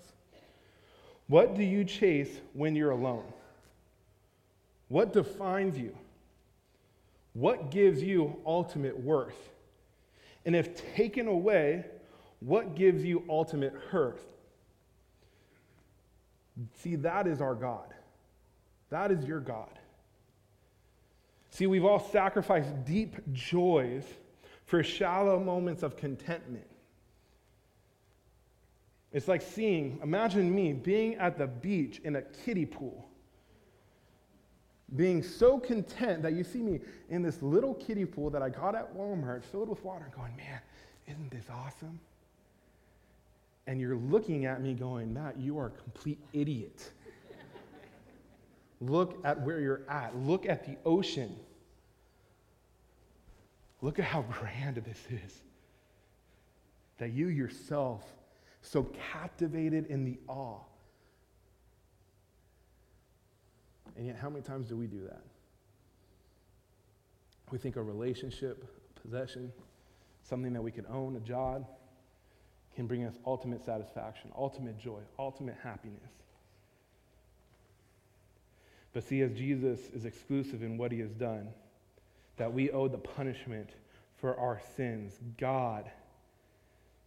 What 1.28 1.54
do 1.54 1.62
you 1.62 1.84
chase 1.84 2.30
when 2.52 2.76
you're 2.76 2.90
alone? 2.90 3.24
What 4.88 5.12
defines 5.12 5.76
you? 5.76 5.96
What 7.32 7.70
gives 7.70 8.02
you 8.02 8.36
ultimate 8.46 8.98
worth? 8.98 9.36
And 10.44 10.54
if 10.54 10.94
taken 10.94 11.26
away, 11.26 11.84
what 12.40 12.76
gives 12.76 13.04
you 13.04 13.24
ultimate 13.28 13.74
hurt? 13.90 14.20
See, 16.78 16.96
that 16.96 17.26
is 17.26 17.40
our 17.40 17.54
God. 17.54 17.92
That 18.90 19.10
is 19.10 19.24
your 19.24 19.40
God. 19.40 19.68
See, 21.50 21.66
we've 21.66 21.84
all 21.84 21.98
sacrificed 21.98 22.84
deep 22.84 23.16
joys 23.32 24.04
for 24.66 24.82
shallow 24.82 25.40
moments 25.40 25.82
of 25.82 25.96
contentment. 25.96 26.66
It's 29.12 29.28
like 29.28 29.42
seeing, 29.42 29.98
imagine 30.02 30.54
me 30.54 30.72
being 30.72 31.14
at 31.16 31.38
the 31.38 31.46
beach 31.46 32.00
in 32.04 32.16
a 32.16 32.22
kiddie 32.22 32.66
pool, 32.66 33.08
being 34.94 35.22
so 35.22 35.58
content 35.58 36.22
that 36.22 36.34
you 36.34 36.44
see 36.44 36.62
me 36.62 36.80
in 37.08 37.22
this 37.22 37.42
little 37.42 37.74
kiddie 37.74 38.04
pool 38.04 38.30
that 38.30 38.42
I 38.42 38.48
got 38.48 38.74
at 38.74 38.94
Walmart 38.96 39.44
filled 39.44 39.68
with 39.68 39.82
water, 39.84 40.10
going, 40.14 40.36
man, 40.36 40.60
isn't 41.06 41.30
this 41.30 41.46
awesome? 41.50 41.98
And 43.66 43.80
you're 43.80 43.96
looking 43.96 44.44
at 44.46 44.60
me 44.60 44.74
going, 44.74 45.12
Matt, 45.12 45.38
you 45.38 45.58
are 45.58 45.66
a 45.66 45.70
complete 45.70 46.18
idiot. 46.32 46.90
Look 48.80 49.18
at 49.24 49.40
where 49.40 49.58
you're 49.58 49.82
at. 49.88 50.16
Look 50.16 50.46
at 50.46 50.64
the 50.66 50.76
ocean. 50.84 51.34
Look 53.80 53.98
at 53.98 54.04
how 54.04 54.22
grand 54.22 54.76
this 54.76 55.00
is. 55.10 55.42
That 56.98 57.12
you 57.12 57.28
yourself 57.28 58.02
so 58.66 58.82
captivated 59.12 59.86
in 59.86 60.04
the 60.04 60.18
awe. 60.28 60.58
And 63.96 64.06
yet, 64.06 64.16
how 64.16 64.28
many 64.28 64.42
times 64.42 64.68
do 64.68 64.76
we 64.76 64.86
do 64.86 65.02
that? 65.04 65.22
We 67.50 67.58
think 67.58 67.76
a 67.76 67.82
relationship, 67.82 68.64
a 68.96 69.00
possession, 69.00 69.52
something 70.28 70.52
that 70.52 70.62
we 70.62 70.72
can 70.72 70.84
own, 70.86 71.16
a 71.16 71.20
job, 71.20 71.66
can 72.74 72.86
bring 72.86 73.04
us 73.04 73.14
ultimate 73.24 73.64
satisfaction, 73.64 74.30
ultimate 74.36 74.78
joy, 74.78 75.00
ultimate 75.18 75.56
happiness. 75.62 76.10
But 78.92 79.04
see, 79.04 79.22
as 79.22 79.32
Jesus 79.32 79.80
is 79.94 80.04
exclusive 80.04 80.62
in 80.62 80.76
what 80.76 80.90
he 80.90 80.98
has 81.00 81.12
done, 81.12 81.48
that 82.36 82.52
we 82.52 82.70
owe 82.70 82.88
the 82.88 82.98
punishment 82.98 83.70
for 84.16 84.38
our 84.38 84.60
sins, 84.76 85.18
God 85.38 85.90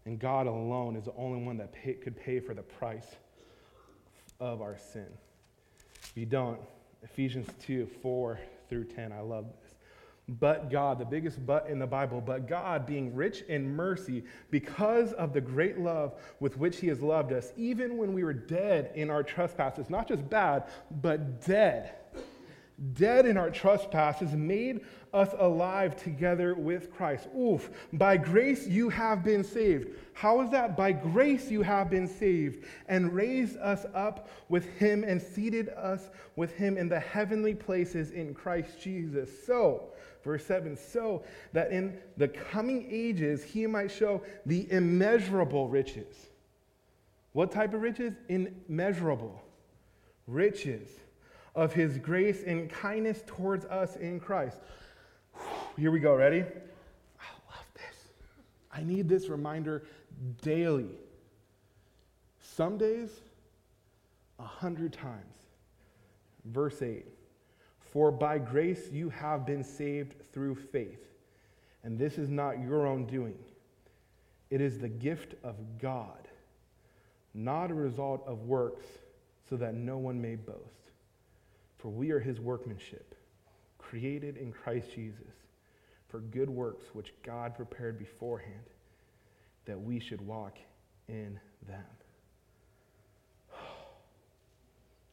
and 0.10 0.18
God 0.18 0.48
alone 0.48 0.96
is 0.96 1.06
the 1.06 1.14
only 1.16 1.40
one 1.40 1.58
that 1.58 1.72
pay, 1.72 1.94
could 1.94 2.20
pay 2.20 2.40
for 2.40 2.56
the 2.56 2.64
price 2.64 3.06
of 4.40 4.60
our 4.60 4.76
sin. 4.76 5.06
If 6.02 6.14
you 6.16 6.26
don't, 6.26 6.60
Ephesians 7.04 7.48
2 7.62 7.86
4 8.02 8.40
through 8.70 8.86
10, 8.86 9.12
I 9.12 9.20
love 9.20 9.46
this. 9.62 9.76
But 10.28 10.72
God, 10.72 10.98
the 10.98 11.06
biggest 11.06 11.46
but 11.46 11.70
in 11.70 11.78
the 11.78 11.86
Bible, 11.86 12.22
but 12.22 12.48
God, 12.48 12.88
being 12.88 13.14
rich 13.14 13.44
in 13.50 13.76
mercy, 13.76 14.24
because 14.50 15.14
of 15.14 15.32
the 15.32 15.42
great 15.42 15.80
love 15.80 16.16
with 16.40 16.58
which 16.58 16.78
He 16.78 16.88
has 16.88 17.02
loved 17.02 17.32
us, 17.32 17.54
even 17.56 17.96
when 17.96 18.12
we 18.12 18.24
were 18.24 18.34
dead 18.34 18.92
in 18.96 19.12
our 19.12 19.22
trespasses, 19.22 19.92
not 19.92 20.08
just 20.08 20.28
bad, 20.28 20.64
but 21.04 21.46
dead 21.46 21.99
dead 22.94 23.26
in 23.26 23.38
our 23.38 23.50
trespasses, 23.50 24.34
made 24.34 24.82
us 25.14 25.30
alive 25.40 25.96
together 26.02 26.56
with 26.56 26.92
Christ. 26.92 27.28
Oof, 27.38 27.70
by 27.94 28.18
grace 28.18 28.68
you 28.68 28.90
have 28.90 29.24
been 29.24 29.44
saved. 29.44 29.90
How 30.14 30.42
is 30.42 30.50
that? 30.52 30.78
By 30.78 30.92
grace 30.92 31.50
you 31.50 31.62
have 31.62 31.90
been 31.90 32.08
saved, 32.08 32.66
and 32.88 33.14
raised 33.14 33.58
us 33.58 33.86
up 33.94 34.30
with 34.50 34.66
him 34.78 35.04
and 35.04 35.22
seated 35.22 35.70
us 35.70 36.10
with 36.36 36.56
him 36.56 36.78
in 36.78 36.88
the 36.90 37.00
heavenly 37.00 37.56
places 37.56 38.12
in 38.12 38.34
Christ 38.34 38.80
Jesus. 38.82 39.30
So, 39.46 39.90
verse 40.24 40.46
7 40.46 40.78
so 40.78 41.24
that 41.54 41.72
in 41.72 41.98
the 42.18 42.28
coming 42.28 42.88
ages 42.90 43.44
he 43.44 43.66
might 43.66 43.92
show 43.92 44.22
the 44.46 44.72
immeasurable 44.72 45.68
riches. 45.68 46.28
What 47.34 47.52
type 47.52 47.74
of 47.74 47.82
riches? 47.82 48.14
Immeasurable 48.28 49.42
riches 50.28 50.90
of 51.60 51.74
his 51.74 51.98
grace 51.98 52.44
and 52.48 52.70
kindness 52.70 53.22
towards 53.28 53.66
us 53.66 53.98
in 53.98 54.18
Christ. 54.18 54.58
Here 55.78 55.92
we 55.92 56.00
go, 56.00 56.16
ready? 56.16 56.40
I 56.40 57.30
love 57.50 57.66
this. 57.74 58.08
I 58.72 58.82
need 58.82 59.10
this 59.10 59.28
reminder 59.28 59.84
daily. 60.42 60.92
Some 62.40 62.78
days, 62.78 63.10
a 64.40 64.44
hundred 64.44 64.94
times. 64.94 65.36
Verse 66.46 66.82
8 66.82 67.06
For 67.82 68.10
by 68.10 68.38
grace 68.38 68.88
you 68.90 69.10
have 69.10 69.46
been 69.46 69.64
saved 69.66 70.16
through 70.32 70.56
faith, 70.56 71.08
and 71.84 72.00
this 72.00 72.18
is 72.18 72.30
not 72.30 72.62
your 72.62 72.88
own 72.88 73.06
doing. 73.06 73.38
It 74.50 74.62
is 74.62 74.80
the 74.80 74.88
gift 74.88 75.36
of 75.44 75.58
God, 75.78 76.30
not 77.34 77.70
a 77.70 77.74
result 77.74 78.24
of 78.26 78.44
works, 78.44 78.86
so 79.50 79.58
that 79.58 79.74
no 79.74 79.98
one 79.98 80.22
may 80.22 80.36
boast. 80.36 80.79
For 81.80 81.88
we 81.88 82.12
are 82.12 82.20
his 82.20 82.40
workmanship, 82.40 83.16
created 83.78 84.38
in 84.38 84.52
Christ 84.52 84.94
Jesus 84.94 85.34
for 86.10 86.20
good 86.20 86.50
works 86.50 86.86
which 86.94 87.14
God 87.24 87.56
prepared 87.56 87.98
beforehand 87.98 88.66
that 89.66 89.80
we 89.80 90.00
should 90.00 90.22
walk 90.22 90.58
in 91.08 91.40
them. 91.68 91.86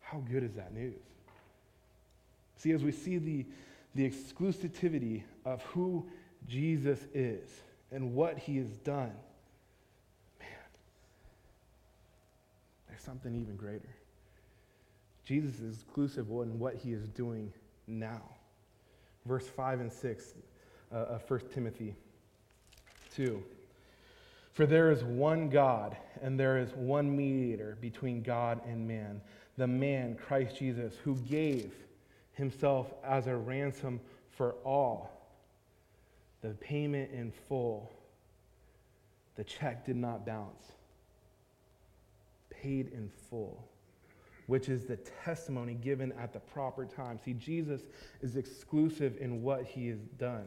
How 0.00 0.18
good 0.18 0.42
is 0.42 0.54
that 0.54 0.74
news? 0.74 1.02
See, 2.56 2.72
as 2.72 2.82
we 2.82 2.90
see 2.90 3.18
the, 3.18 3.46
the 3.94 4.10
exclusivity 4.10 5.22
of 5.44 5.62
who 5.62 6.08
Jesus 6.48 6.98
is 7.14 7.48
and 7.92 8.14
what 8.14 8.38
he 8.38 8.56
has 8.56 8.70
done, 8.78 9.12
man, 10.40 10.48
there's 12.88 13.02
something 13.02 13.34
even 13.36 13.56
greater. 13.56 13.94
Jesus 15.26 15.58
is 15.58 15.82
exclusive 15.82 16.28
in 16.30 16.58
what 16.58 16.76
he 16.76 16.92
is 16.92 17.08
doing 17.08 17.52
now. 17.88 18.22
Verse 19.26 19.46
5 19.46 19.80
and 19.80 19.92
6 19.92 20.34
uh, 20.92 20.94
of 20.94 21.28
1 21.28 21.40
Timothy 21.52 21.96
2. 23.16 23.42
For 24.52 24.66
there 24.66 24.90
is 24.92 25.02
one 25.02 25.50
God, 25.50 25.96
and 26.22 26.38
there 26.38 26.58
is 26.58 26.70
one 26.74 27.14
mediator 27.14 27.76
between 27.80 28.22
God 28.22 28.60
and 28.66 28.86
man, 28.86 29.20
the 29.58 29.66
man, 29.66 30.14
Christ 30.14 30.56
Jesus, 30.56 30.94
who 31.02 31.16
gave 31.16 31.74
himself 32.32 32.94
as 33.04 33.26
a 33.26 33.34
ransom 33.34 34.00
for 34.30 34.52
all. 34.64 35.10
The 36.40 36.50
payment 36.50 37.10
in 37.12 37.32
full. 37.48 37.90
The 39.34 39.44
check 39.44 39.84
did 39.84 39.96
not 39.96 40.24
bounce. 40.24 40.72
Paid 42.48 42.92
in 42.92 43.10
full, 43.28 43.68
which 44.46 44.68
is 44.68 44.84
the 44.84 44.96
testimony 45.24 45.74
given 45.74 46.12
at 46.12 46.32
the 46.32 46.38
proper 46.38 46.84
time. 46.84 47.18
See, 47.24 47.34
Jesus 47.34 47.82
is 48.22 48.36
exclusive 48.36 49.16
in 49.20 49.42
what 49.42 49.64
he 49.64 49.88
has 49.88 50.00
done 50.18 50.46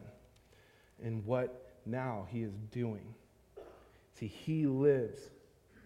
and 1.02 1.24
what 1.24 1.72
now 1.86 2.26
he 2.30 2.42
is 2.42 2.54
doing. 2.70 3.14
See, 4.18 4.26
he 4.26 4.66
lives, 4.66 5.18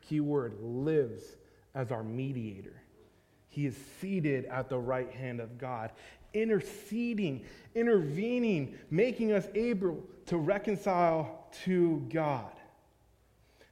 keyword, 0.03 0.57
lives 0.61 1.23
as 1.75 1.91
our 1.91 2.03
mediator. 2.03 2.81
He 3.49 3.67
is 3.67 3.77
seated 4.01 4.47
at 4.47 4.69
the 4.69 4.79
right 4.79 5.11
hand 5.13 5.41
of 5.41 5.59
God, 5.59 5.93
interceding, 6.33 7.45
intervening, 7.75 8.77
making 8.91 9.33
us 9.33 9.47
able 9.55 10.03
to 10.27 10.37
reconcile 10.37 11.47
to 11.65 12.05
God. 12.13 12.51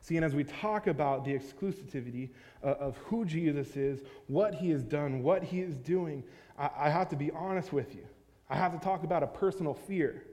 See, 0.02 0.16
and 0.16 0.25
as 0.25 0.35
we 0.35 0.42
talk 0.42 0.88
about 0.88 1.25
the 1.25 1.32
exclusivity 1.32 2.30
uh, 2.62 2.73
of 2.73 2.97
who 2.99 3.25
Jesus 3.25 3.76
is, 3.76 4.02
what 4.26 4.52
he 4.54 4.71
has 4.71 4.82
done, 4.82 5.23
what 5.23 5.44
he 5.44 5.61
is 5.61 5.76
doing, 5.76 6.25
I 6.59 6.90
have 6.90 7.09
to 7.11 7.16
be 7.16 7.30
honest 7.30 7.73
with 7.73 7.94
you. 7.94 8.04
I 8.50 8.56
have 8.56 8.73
to 8.73 8.85
talk 8.85 9.04
about 9.04 9.23
a 9.23 9.28
personal 9.28 9.73
fear. 9.73 10.25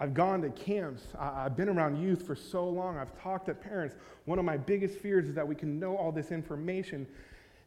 I've 0.00 0.14
gone 0.14 0.42
to 0.42 0.50
camps. 0.50 1.02
I've 1.18 1.56
been 1.56 1.68
around 1.68 2.02
youth 2.02 2.26
for 2.26 2.34
so 2.34 2.68
long. 2.68 2.96
I've 2.96 3.16
talked 3.20 3.46
to 3.46 3.54
parents. 3.54 3.94
One 4.24 4.38
of 4.38 4.44
my 4.44 4.56
biggest 4.56 4.98
fears 4.98 5.28
is 5.28 5.34
that 5.34 5.46
we 5.46 5.54
can 5.54 5.78
know 5.78 5.96
all 5.96 6.10
this 6.10 6.32
information 6.32 7.06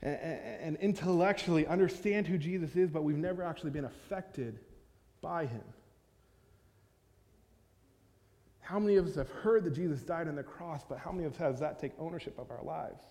and, 0.01 0.75
intellectually 0.77 1.65
understand 1.65 2.27
who 2.27 2.38
Jesus 2.38 2.75
is, 2.75 2.89
but 2.89 3.03
we've 3.03 3.15
never 3.15 3.43
actually 3.43 3.72
been 3.72 3.86
affected 3.86 4.60
by 5.22 5.46
him. 5.46 5.63
How 8.68 8.80
many 8.80 8.98
of 8.98 9.08
us 9.08 9.16
have 9.16 9.30
heard 9.30 9.64
that 9.64 9.74
Jesus 9.74 10.02
died 10.02 10.28
on 10.28 10.36
the 10.36 10.44
cross, 10.44 10.84
but 10.84 10.98
how 10.98 11.10
many 11.10 11.24
of 11.24 11.32
us 11.32 11.38
has 11.38 11.58
that 11.62 11.80
take 11.80 11.94
ownership 11.98 12.38
of 12.38 12.52
our 12.52 12.62
lives? 12.66 13.02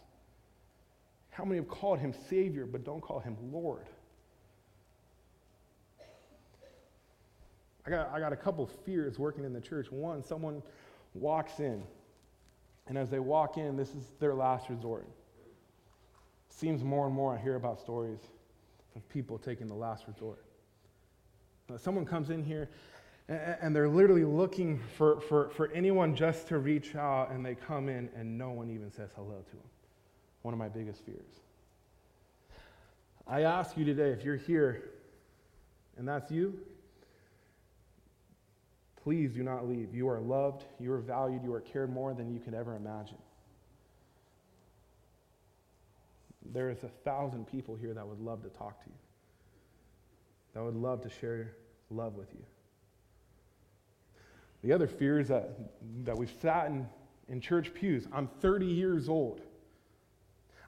How 1.31 1.47
many 1.47 1.57
have 1.57 1.67
called 1.67 1.99
him 1.99 2.13
Savior, 2.29 2.67
but 2.67 2.85
don't 2.85 3.01
call 3.01 3.21
him 3.21 3.39
Lord? 3.51 3.87
I 7.87 7.91
got, 7.91 8.11
I 8.13 8.21
got 8.21 8.35
a 8.35 8.37
couple 8.37 8.67
fears 8.67 9.19
working 9.19 9.45
in 9.45 9.55
the 9.55 9.61
church. 9.63 9.91
One, 9.91 10.23
someone 10.23 10.63
walks 11.15 11.59
in, 11.59 11.83
and 12.87 12.99
as 12.99 13.09
they 13.09 13.19
walk 13.19 13.57
in, 13.57 13.79
this 13.79 13.95
is 13.95 14.13
their 14.21 14.35
last 14.35 14.69
resort. 14.69 15.09
Seems 16.51 16.85
more 16.85 17.07
and 17.07 17.15
more 17.15 17.35
I 17.35 17.41
hear 17.41 17.55
about 17.55 17.81
stories 17.81 18.21
of 18.95 19.09
people 19.09 19.39
taking 19.39 19.69
the 19.69 19.75
last 19.75 20.05
resort. 20.07 20.45
Now, 21.71 21.79
someone 21.79 22.05
comes 22.05 22.29
in 22.29 22.45
here 22.45 22.69
and 23.28 23.75
they're 23.75 23.88
literally 23.88 24.25
looking 24.25 24.80
for, 24.97 25.21
for, 25.21 25.50
for 25.50 25.71
anyone 25.73 26.14
just 26.14 26.47
to 26.49 26.59
reach 26.59 26.95
out, 26.95 27.30
and 27.30 27.45
they 27.45 27.54
come 27.54 27.88
in 27.88 28.09
and 28.16 28.38
no 28.38 28.50
one 28.50 28.71
even 28.71 28.90
says 28.90 29.11
hello 29.16 29.45
to 29.50 29.56
them. 29.56 29.64
One 30.42 30.54
of 30.54 30.59
my 30.59 30.68
biggest 30.68 31.04
fears. 31.04 31.40
I 33.26 33.42
ask 33.42 33.76
you 33.76 33.85
today 33.85 34.11
if 34.11 34.25
you're 34.25 34.37
here 34.37 34.90
and 35.99 36.06
that's 36.06 36.30
you, 36.30 36.61
Please 39.06 39.33
do 39.33 39.45
not 39.45 39.68
leave. 39.68 39.95
You 39.95 40.09
are 40.09 40.18
loved, 40.18 40.64
you 40.80 40.90
are 40.92 40.99
valued, 40.99 41.45
you 41.45 41.54
are 41.54 41.61
cared 41.61 41.92
more 41.92 42.12
than 42.12 42.35
you 42.35 42.40
could 42.40 42.54
ever 42.54 42.75
imagine. 42.75 43.18
There 46.52 46.71
is 46.71 46.83
a 46.83 46.88
thousand 46.88 47.47
people 47.47 47.76
here 47.76 47.95
that 47.95 48.04
would 48.04 48.18
love 48.18 48.42
to 48.42 48.49
talk 48.49 48.83
to 48.83 48.90
you, 48.90 48.97
that 50.54 50.64
would 50.64 50.75
love 50.75 51.02
to 51.02 51.09
share 51.09 51.52
love 51.88 52.16
with 52.16 52.35
you. 52.35 52.45
The 54.66 54.73
other 54.73 54.88
fear 54.88 55.20
is 55.20 55.28
that, 55.28 55.50
that 56.02 56.18
we've 56.18 56.35
sat 56.42 56.66
in, 56.66 56.88
in 57.29 57.40
church 57.40 57.72
pews. 57.72 58.09
I'm 58.12 58.26
30 58.40 58.66
years 58.66 59.09
old. 59.09 59.40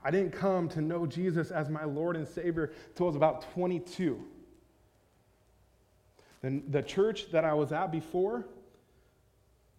I 0.04 0.12
didn't 0.12 0.30
come 0.30 0.68
to 0.68 0.80
know 0.80 1.04
Jesus 1.04 1.50
as 1.50 1.68
my 1.68 1.82
Lord 1.82 2.14
and 2.14 2.26
Savior 2.28 2.70
until 2.90 3.06
I 3.06 3.08
was 3.08 3.16
about 3.16 3.52
22. 3.54 4.24
The, 6.42 6.62
the 6.68 6.80
church 6.80 7.32
that 7.32 7.44
I 7.44 7.54
was 7.54 7.72
at 7.72 7.90
before, 7.90 8.46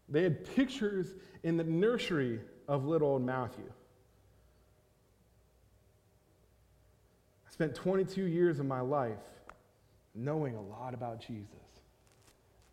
they 0.09 0.23
had 0.23 0.53
pictures 0.53 1.13
in 1.43 1.55
the 1.55 1.63
nursery 1.63 2.41
of 2.67 2.85
little 2.85 3.11
old 3.11 3.25
Matthew. 3.25 3.71
I 7.47 7.51
spent 7.51 7.73
22 7.73 8.25
years 8.25 8.59
of 8.59 8.65
my 8.65 8.81
life 8.81 9.15
knowing 10.13 10.55
a 10.55 10.61
lot 10.61 10.93
about 10.93 11.21
Jesus, 11.21 11.47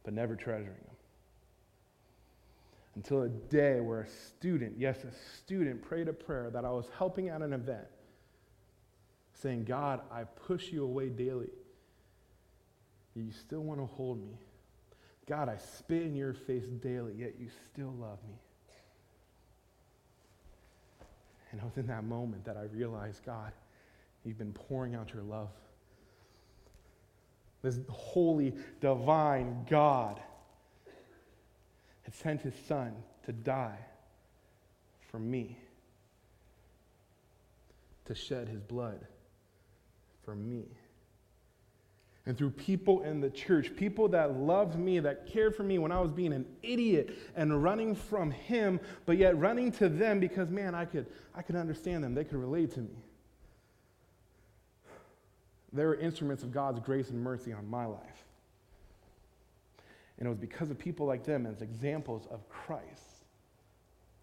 but 0.03 0.13
never 0.13 0.35
treasuring 0.35 0.75
him. 0.75 0.96
Until 2.97 3.23
a 3.23 3.29
day 3.29 3.81
where 3.81 4.01
a 4.01 4.09
student, 4.09 4.75
yes, 4.79 5.05
a 5.05 5.13
student, 5.37 5.83
prayed 5.83 6.09
a 6.09 6.13
prayer 6.13 6.51
that 6.51 6.65
I 6.65 6.71
was 6.71 6.87
helping 6.99 7.29
at 7.29 7.43
an 7.43 7.53
event, 7.53 7.87
saying, 9.35 9.65
God, 9.65 10.01
I 10.11 10.25
push 10.25 10.73
you 10.73 10.83
away 10.83 11.11
daily 11.11 11.51
you 13.17 13.33
still 13.33 13.61
want 13.61 13.81
to 13.81 13.87
hold 13.87 14.21
me. 14.21 14.39
God, 15.27 15.49
I 15.49 15.57
spit 15.57 16.03
in 16.03 16.15
your 16.15 16.35
face 16.35 16.67
daily, 16.67 17.15
yet 17.17 17.35
you 17.41 17.49
still 17.73 17.95
love 17.99 18.19
me. 18.29 18.37
And 21.51 21.61
it 21.61 21.65
was 21.65 21.77
in 21.77 21.87
that 21.87 22.05
moment 22.05 22.45
that 22.45 22.57
I 22.57 22.65
realized, 22.65 23.25
God, 23.25 23.53
you've 24.25 24.39
been 24.39 24.53
pouring 24.53 24.95
out 24.95 25.13
your 25.13 25.23
love. 25.23 25.49
This 27.63 27.81
holy, 27.89 28.55
divine 28.81 29.67
God 29.69 30.21
had 32.07 32.15
sent 32.15 32.41
his 32.41 32.55
son 32.67 32.95
to 33.27 33.33
die 33.33 33.79
for 35.11 35.19
me, 35.19 35.59
to 38.07 38.15
shed 38.15 38.49
his 38.49 38.61
blood 38.61 39.05
for 40.25 40.35
me 40.35 40.67
and 42.27 42.37
through 42.37 42.51
people 42.51 43.03
in 43.03 43.21
the 43.21 43.31
church, 43.31 43.75
people 43.77 44.09
that 44.09 44.37
loved 44.37 44.77
me, 44.77 44.99
that 44.99 45.27
cared 45.27 45.55
for 45.55 45.63
me 45.63 45.79
when 45.79 45.93
I 45.93 46.01
was 46.01 46.11
being 46.11 46.33
an 46.33 46.45
idiot 46.63 47.17
and 47.37 47.63
running 47.63 47.95
from 47.95 48.33
him, 48.33 48.81
but 49.07 49.17
yet 49.17 49.39
running 49.39 49.71
to 49.73 49.89
them 49.89 50.19
because, 50.19 50.51
man, 50.51 50.75
I 50.75 50.85
could, 50.85 51.07
I 51.37 51.43
could 51.43 51.55
understand 51.55 52.03
them. 52.03 52.15
They 52.15 52.25
could 52.25 52.39
relate 52.39 52.75
to 52.75 52.81
me. 52.81 52.97
They 55.73 55.85
were 55.85 55.95
instruments 55.95 56.43
of 56.43 56.53
God's 56.53 56.81
grace 56.81 57.11
and 57.11 57.21
mercy 57.21 57.53
on 57.53 57.69
my 57.69 57.87
life. 57.87 58.26
And 60.19 60.27
it 60.27 60.31
was 60.31 60.39
because 60.39 60.71
of 60.71 60.79
people 60.79 61.07
like 61.07 61.25
them 61.25 61.47
as 61.47 61.61
examples 61.61 62.27
of 62.31 62.49
Christ, 62.49 63.25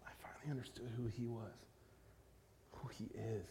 I 0.04 0.10
finally 0.20 0.50
understood 0.50 0.90
who 0.96 1.06
he 1.06 1.26
was, 1.26 1.52
who 2.72 2.88
he 2.88 3.04
is. 3.16 3.46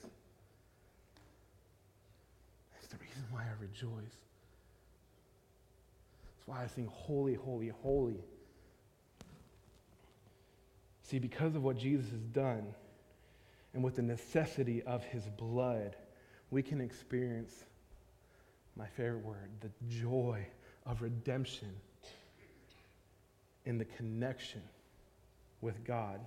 It's 2.78 2.88
the 2.88 2.98
reason 2.98 3.24
why 3.32 3.44
I 3.44 3.62
rejoice. 3.62 4.18
That's 6.36 6.48
why 6.48 6.64
I 6.64 6.68
sing, 6.68 6.90
Holy, 6.92 7.36
Holy, 7.36 7.70
Holy. 7.70 8.20
See, 11.04 11.20
because 11.20 11.56
of 11.56 11.64
what 11.64 11.78
Jesus 11.78 12.10
has 12.12 12.22
done 12.34 12.74
and 13.74 13.84
with 13.84 13.96
the 13.96 14.02
necessity 14.02 14.84
of 14.84 15.04
his 15.06 15.24
blood, 15.38 15.96
we 16.52 16.62
can 16.62 16.82
experience 16.82 17.54
my 18.76 18.88
favorite 18.88 19.24
word, 19.24 19.50
the 19.62 19.70
joy 19.88 20.46
of 20.86 21.02
redemption 21.02 21.70
in 23.66 23.78
the 23.78 23.86
connection 23.86 24.62
with 25.62 25.84
God. 25.84 26.20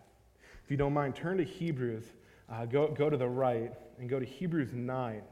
If 0.65 0.71
you 0.71 0.77
don't 0.77 0.93
mind, 0.93 1.15
turn 1.15 1.37
to 1.39 1.45
Hebrews, 1.45 2.05
uh, 2.51 2.65
go, 2.67 2.89
go 2.89 3.11
to 3.11 3.17
the 3.17 3.29
right, 3.29 3.73
and 3.99 4.09
go 4.09 4.19
to 4.19 4.27
Hebrews 4.27 4.73
9, 4.73 5.23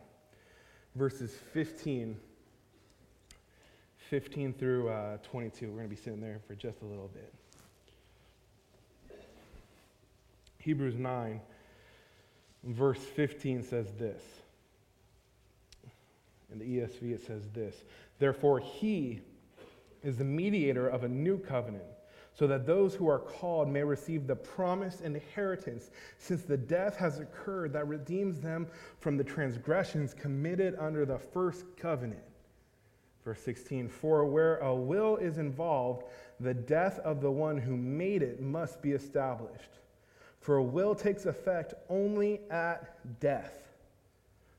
verses 0.95 1.35
15 1.53 2.17
15 4.11 4.53
through 4.53 4.88
uh, 4.88 5.17
22. 5.25 5.67
We're 5.67 5.73
going 5.73 5.88
to 5.88 5.88
be 5.88 6.01
sitting 6.01 6.21
there 6.21 6.40
for 6.47 6.55
just 6.55 6.83
a 6.83 6.85
little 6.85 7.09
bit. 7.09 7.33
Hebrews 10.59 10.97
9, 10.97 11.40
verse 12.64 12.99
15 12.99 13.62
says 13.62 13.93
this. 13.99 14.23
In 16.53 16.59
the 16.59 16.64
ESV, 16.64 17.14
it 17.14 17.27
says 17.27 17.49
this 17.53 17.75
Therefore, 18.19 18.61
he 18.61 19.21
is 20.03 20.19
the 20.19 20.25
mediator 20.25 20.87
of 20.87 21.05
a 21.05 21.09
new 21.09 21.38
covenant, 21.38 21.85
so 22.35 22.47
that 22.49 22.66
those 22.66 22.94
who 22.94 23.09
are 23.09 23.20
called 23.20 23.68
may 23.68 23.85
receive 23.85 24.27
the 24.27 24.35
promised 24.35 25.01
inheritance, 25.03 25.90
since 26.18 26.42
the 26.42 26.57
death 26.57 26.97
has 26.97 27.20
occurred 27.20 27.73
that 27.73 27.87
redeems 27.87 28.40
them 28.40 28.66
from 29.01 29.16
the 29.16 29.25
transgressions 29.25 30.14
committed 30.14 30.77
under 30.79 31.07
the 31.07 31.18
first 31.18 31.64
covenant. 31.77 32.23
Verse 33.25 33.40
16 33.40 33.88
For 33.88 34.25
where 34.27 34.59
a 34.59 34.75
will 34.75 35.16
is 35.16 35.38
involved, 35.38 36.05
the 36.40 36.55
death 36.55 36.99
of 37.01 37.20
the 37.20 37.31
one 37.31 37.57
who 37.57 37.77
made 37.77 38.23
it 38.23 38.40
must 38.40 38.83
be 38.83 38.92
established. 38.92 39.70
For 40.40 40.57
a 40.57 40.62
will 40.62 40.94
takes 40.94 41.25
effect 41.25 41.73
only 41.88 42.40
at 42.51 42.99
death. 43.20 43.62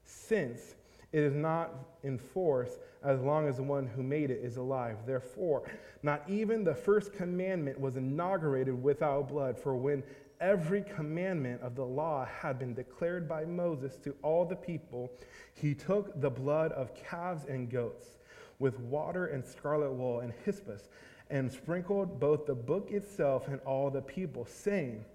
Since 0.06 0.76
it 1.16 1.24
is 1.24 1.34
not 1.34 1.74
in 2.04 2.18
force 2.18 2.78
as 3.02 3.22
long 3.22 3.48
as 3.48 3.56
the 3.56 3.64
one 3.64 3.88
who 3.88 4.04
made 4.04 4.30
it 4.30 4.42
is 4.44 4.58
alive. 4.58 4.98
Therefore, 5.06 5.64
not 6.04 6.22
even 6.28 6.66
the 6.66 6.76
first 6.76 7.14
commandment 7.14 7.80
was 7.80 7.96
inaugurated 7.96 8.84
without 8.84 9.30
blood, 9.30 9.58
for 9.58 9.78
when 9.78 10.04
every 10.42 10.84
commandment 10.84 11.62
of 11.62 11.74
the 11.74 11.86
law 11.86 12.26
had 12.26 12.60
been 12.60 12.74
declared 12.74 13.30
by 13.30 13.46
Moses 13.46 13.96
to 14.04 14.14
all 14.24 14.44
the 14.44 14.58
people, 14.58 15.10
he 15.54 15.74
took 15.74 16.20
the 16.20 16.30
blood 16.30 16.74
of 16.74 16.94
calves 16.94 17.46
and 17.46 17.72
goats 17.72 18.18
with 18.60 18.78
water 18.82 19.28
and 19.28 19.46
scarlet 19.46 19.94
wool 19.94 20.20
and 20.20 20.34
hyssop 20.44 20.82
and 21.30 21.50
sprinkled 21.50 22.20
both 22.20 22.46
the 22.46 22.54
book 22.54 22.92
itself 22.92 23.48
and 23.48 23.62
all 23.62 23.90
the 23.90 24.02
people, 24.02 24.46
saying, 24.46 25.06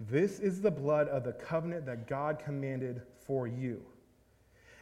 This 0.00 0.40
is 0.40 0.62
the 0.62 0.70
blood 0.70 1.08
of 1.08 1.22
the 1.22 1.34
covenant 1.34 1.84
that 1.84 2.06
God 2.06 2.38
commanded 2.38 3.02
for 3.26 3.46
you. 3.46 3.82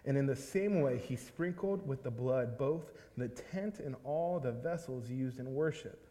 And 0.08 0.16
in 0.16 0.24
the 0.24 0.34
same 0.34 0.80
way, 0.80 0.96
he 0.96 1.16
sprinkled 1.16 1.86
with 1.86 2.02
the 2.02 2.10
blood 2.10 2.56
both 2.56 2.92
the 3.18 3.28
tent 3.28 3.78
and 3.78 3.94
all 4.04 4.40
the 4.40 4.52
vessels 4.52 5.10
used 5.10 5.38
in 5.38 5.54
worship. 5.54 6.08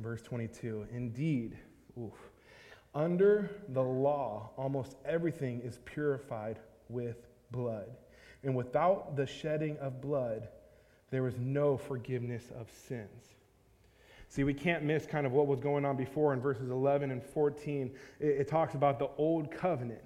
Verse 0.00 0.20
22 0.22 0.88
Indeed, 0.92 1.56
oof, 1.96 2.18
under 2.92 3.48
the 3.68 3.82
law, 3.82 4.50
almost 4.56 4.96
everything 5.04 5.60
is 5.60 5.78
purified 5.84 6.58
with 6.88 7.28
blood. 7.52 7.86
And 8.42 8.56
without 8.56 9.14
the 9.14 9.26
shedding 9.26 9.78
of 9.78 10.00
blood, 10.00 10.48
there 11.12 11.28
is 11.28 11.38
no 11.38 11.76
forgiveness 11.76 12.50
of 12.58 12.68
sins. 12.88 13.34
See, 14.26 14.42
we 14.42 14.54
can't 14.54 14.82
miss 14.82 15.06
kind 15.06 15.26
of 15.26 15.32
what 15.32 15.46
was 15.46 15.60
going 15.60 15.84
on 15.84 15.96
before 15.96 16.32
in 16.32 16.40
verses 16.40 16.70
11 16.70 17.12
and 17.12 17.22
14. 17.22 17.92
It, 18.18 18.26
it 18.26 18.48
talks 18.48 18.74
about 18.74 18.98
the 18.98 19.10
old 19.16 19.52
covenant. 19.52 20.02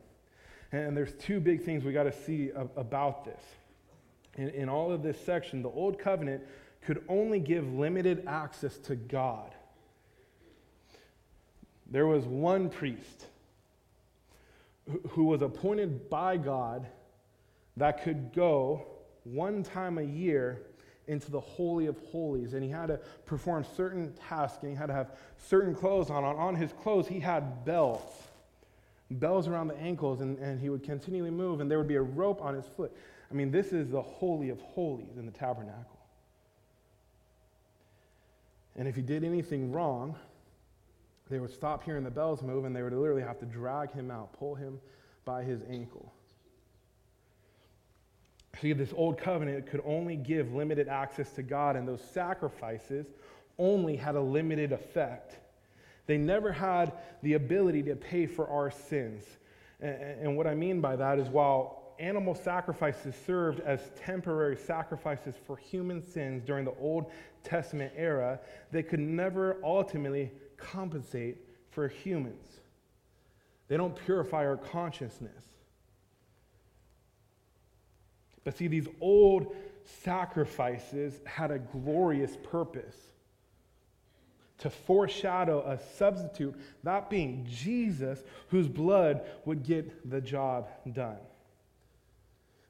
And 0.75 0.97
there's 0.97 1.13
two 1.13 1.41
big 1.41 1.63
things 1.63 1.85
we 1.85 1.93
got 1.93 2.05
to 2.05 2.13
see 2.13 2.51
about 2.77 3.25
this. 3.25 3.41
In, 4.37 4.49
in 4.51 4.69
all 4.69 4.91
of 4.91 5.03
this 5.03 5.23
section, 5.25 5.63
the 5.63 5.71
old 5.71 5.99
covenant 5.99 6.43
could 6.83 7.05
only 7.09 7.39
give 7.39 7.73
limited 7.73 8.25
access 8.27 8.77
to 8.79 8.97
God. 8.97 9.55
There 11.91 12.07
was 12.07 12.25
one 12.25 12.71
priest 12.71 13.27
who 15.11 15.25
was 15.25 15.43
appointed 15.43 16.11
by 16.11 16.37
God 16.37 16.87
that 17.77 18.03
could 18.03 18.33
go 18.35 18.87
one 19.23 19.63
time 19.63 19.99
a 19.99 20.03
year 20.03 20.63
into 21.07 21.31
the 21.31 21.41
Holy 21.41 21.87
of 21.87 21.99
Holies. 22.11 22.55
And 22.55 22.65
he 22.65 22.71
had 22.71 22.87
to 22.87 22.99
perform 23.27 23.65
certain 23.77 24.13
tasks 24.29 24.63
and 24.63 24.73
he 24.73 24.77
had 24.77 24.87
to 24.87 24.95
have 24.95 25.13
certain 25.39 25.75
clothes 25.75 26.11
on. 26.11 26.25
On 26.25 26.55
his 26.55 26.73
clothes, 26.73 27.07
he 27.07 27.21
had 27.21 27.65
bells, 27.65 28.03
bells 29.19 29.49
around 29.49 29.69
the 29.69 29.77
ankles, 29.79 30.21
and, 30.21 30.39
and 30.39 30.61
he 30.61 30.69
would 30.69 30.83
continually 30.83 31.31
move, 31.31 31.61
and 31.61 31.71
there 31.71 31.79
would 31.79 31.89
be 31.89 31.97
a 31.97 32.03
rope 32.03 32.43
on 32.43 32.55
his 32.55 32.67
foot. 32.67 32.95
I 33.31 33.35
mean, 33.35 33.51
this 33.51 33.73
is 33.73 33.89
the 33.89 34.03
Holy 34.03 34.51
of 34.51 34.61
Holies 34.61 35.17
in 35.17 35.27
the 35.27 35.33
tabernacle. 35.33 35.99
And 38.77 38.89
if 38.89 38.97
he 38.97 39.03
did 39.03 39.25
anything 39.25 39.73
wrong, 39.73 40.17
they 41.31 41.39
would 41.39 41.53
stop 41.53 41.85
hearing 41.85 42.05
the 42.05 42.11
bells 42.11 42.43
move 42.43 42.65
and 42.65 42.75
they 42.75 42.83
would 42.83 42.93
literally 42.93 43.23
have 43.23 43.39
to 43.39 43.47
drag 43.47 43.93
him 43.93 44.11
out, 44.11 44.33
pull 44.33 44.55
him 44.55 44.79
by 45.25 45.43
his 45.43 45.63
ankle. 45.71 46.13
See, 48.61 48.73
this 48.73 48.93
old 48.95 49.19
covenant 49.19 49.67
could 49.67 49.83
only 49.85 50.17
give 50.17 50.55
limited 50.55 50.89
access 50.89 51.33
to 51.33 51.43
God, 51.43 51.77
and 51.77 51.89
those 51.89 52.03
sacrifices 52.03 53.07
only 53.59 53.97
had 53.97 54.15
a 54.15 54.21
limited 54.21 54.73
effect. 54.73 55.39
They 56.07 56.19
never 56.19 56.53
had 56.53 56.93
the 57.23 57.35
ability 57.35 57.83
to 57.85 57.97
pay 57.97 58.27
for 58.27 58.49
our 58.49 58.71
sins. 58.71 59.25
And 59.81 60.37
what 60.37 60.47
I 60.47 60.55
mean 60.55 60.81
by 60.81 60.97
that 60.97 61.19
is 61.19 61.29
while 61.29 61.95
animal 61.99 62.35
sacrifices 62.35 63.15
served 63.27 63.61
as 63.61 63.91
temporary 63.97 64.57
sacrifices 64.57 65.35
for 65.47 65.57
human 65.57 66.05
sins 66.05 66.43
during 66.45 66.65
the 66.65 66.75
Old 66.81 67.11
Testament 67.43 67.93
era, 67.97 68.41
they 68.73 68.83
could 68.83 69.01
never 69.01 69.59
ultimately 69.63 70.33
compensate 70.57 71.39
for 71.71 71.89
humans. 71.89 72.47
They 73.69 73.77
don't 73.77 73.97
purify 73.97 74.47
our 74.47 74.57
consciousness. 74.57 75.45
But 78.45 78.57
see, 78.57 78.67
these 78.67 78.89
old 79.01 79.55
sacrifices 79.85 81.21
had 81.25 81.51
a 81.51 81.59
glorious 81.59 82.37
purpose 82.43 82.97
to 84.59 84.71
foreshadow 84.71 85.61
a 85.67 85.79
substitute, 85.97 86.55
that 86.83 87.11
being 87.11 87.47
Jesus, 87.49 88.23
whose 88.49 88.69
blood 88.69 89.23
would 89.45 89.63
get 89.63 90.11
the 90.11 90.21
job 90.21 90.69
done. 90.93 91.19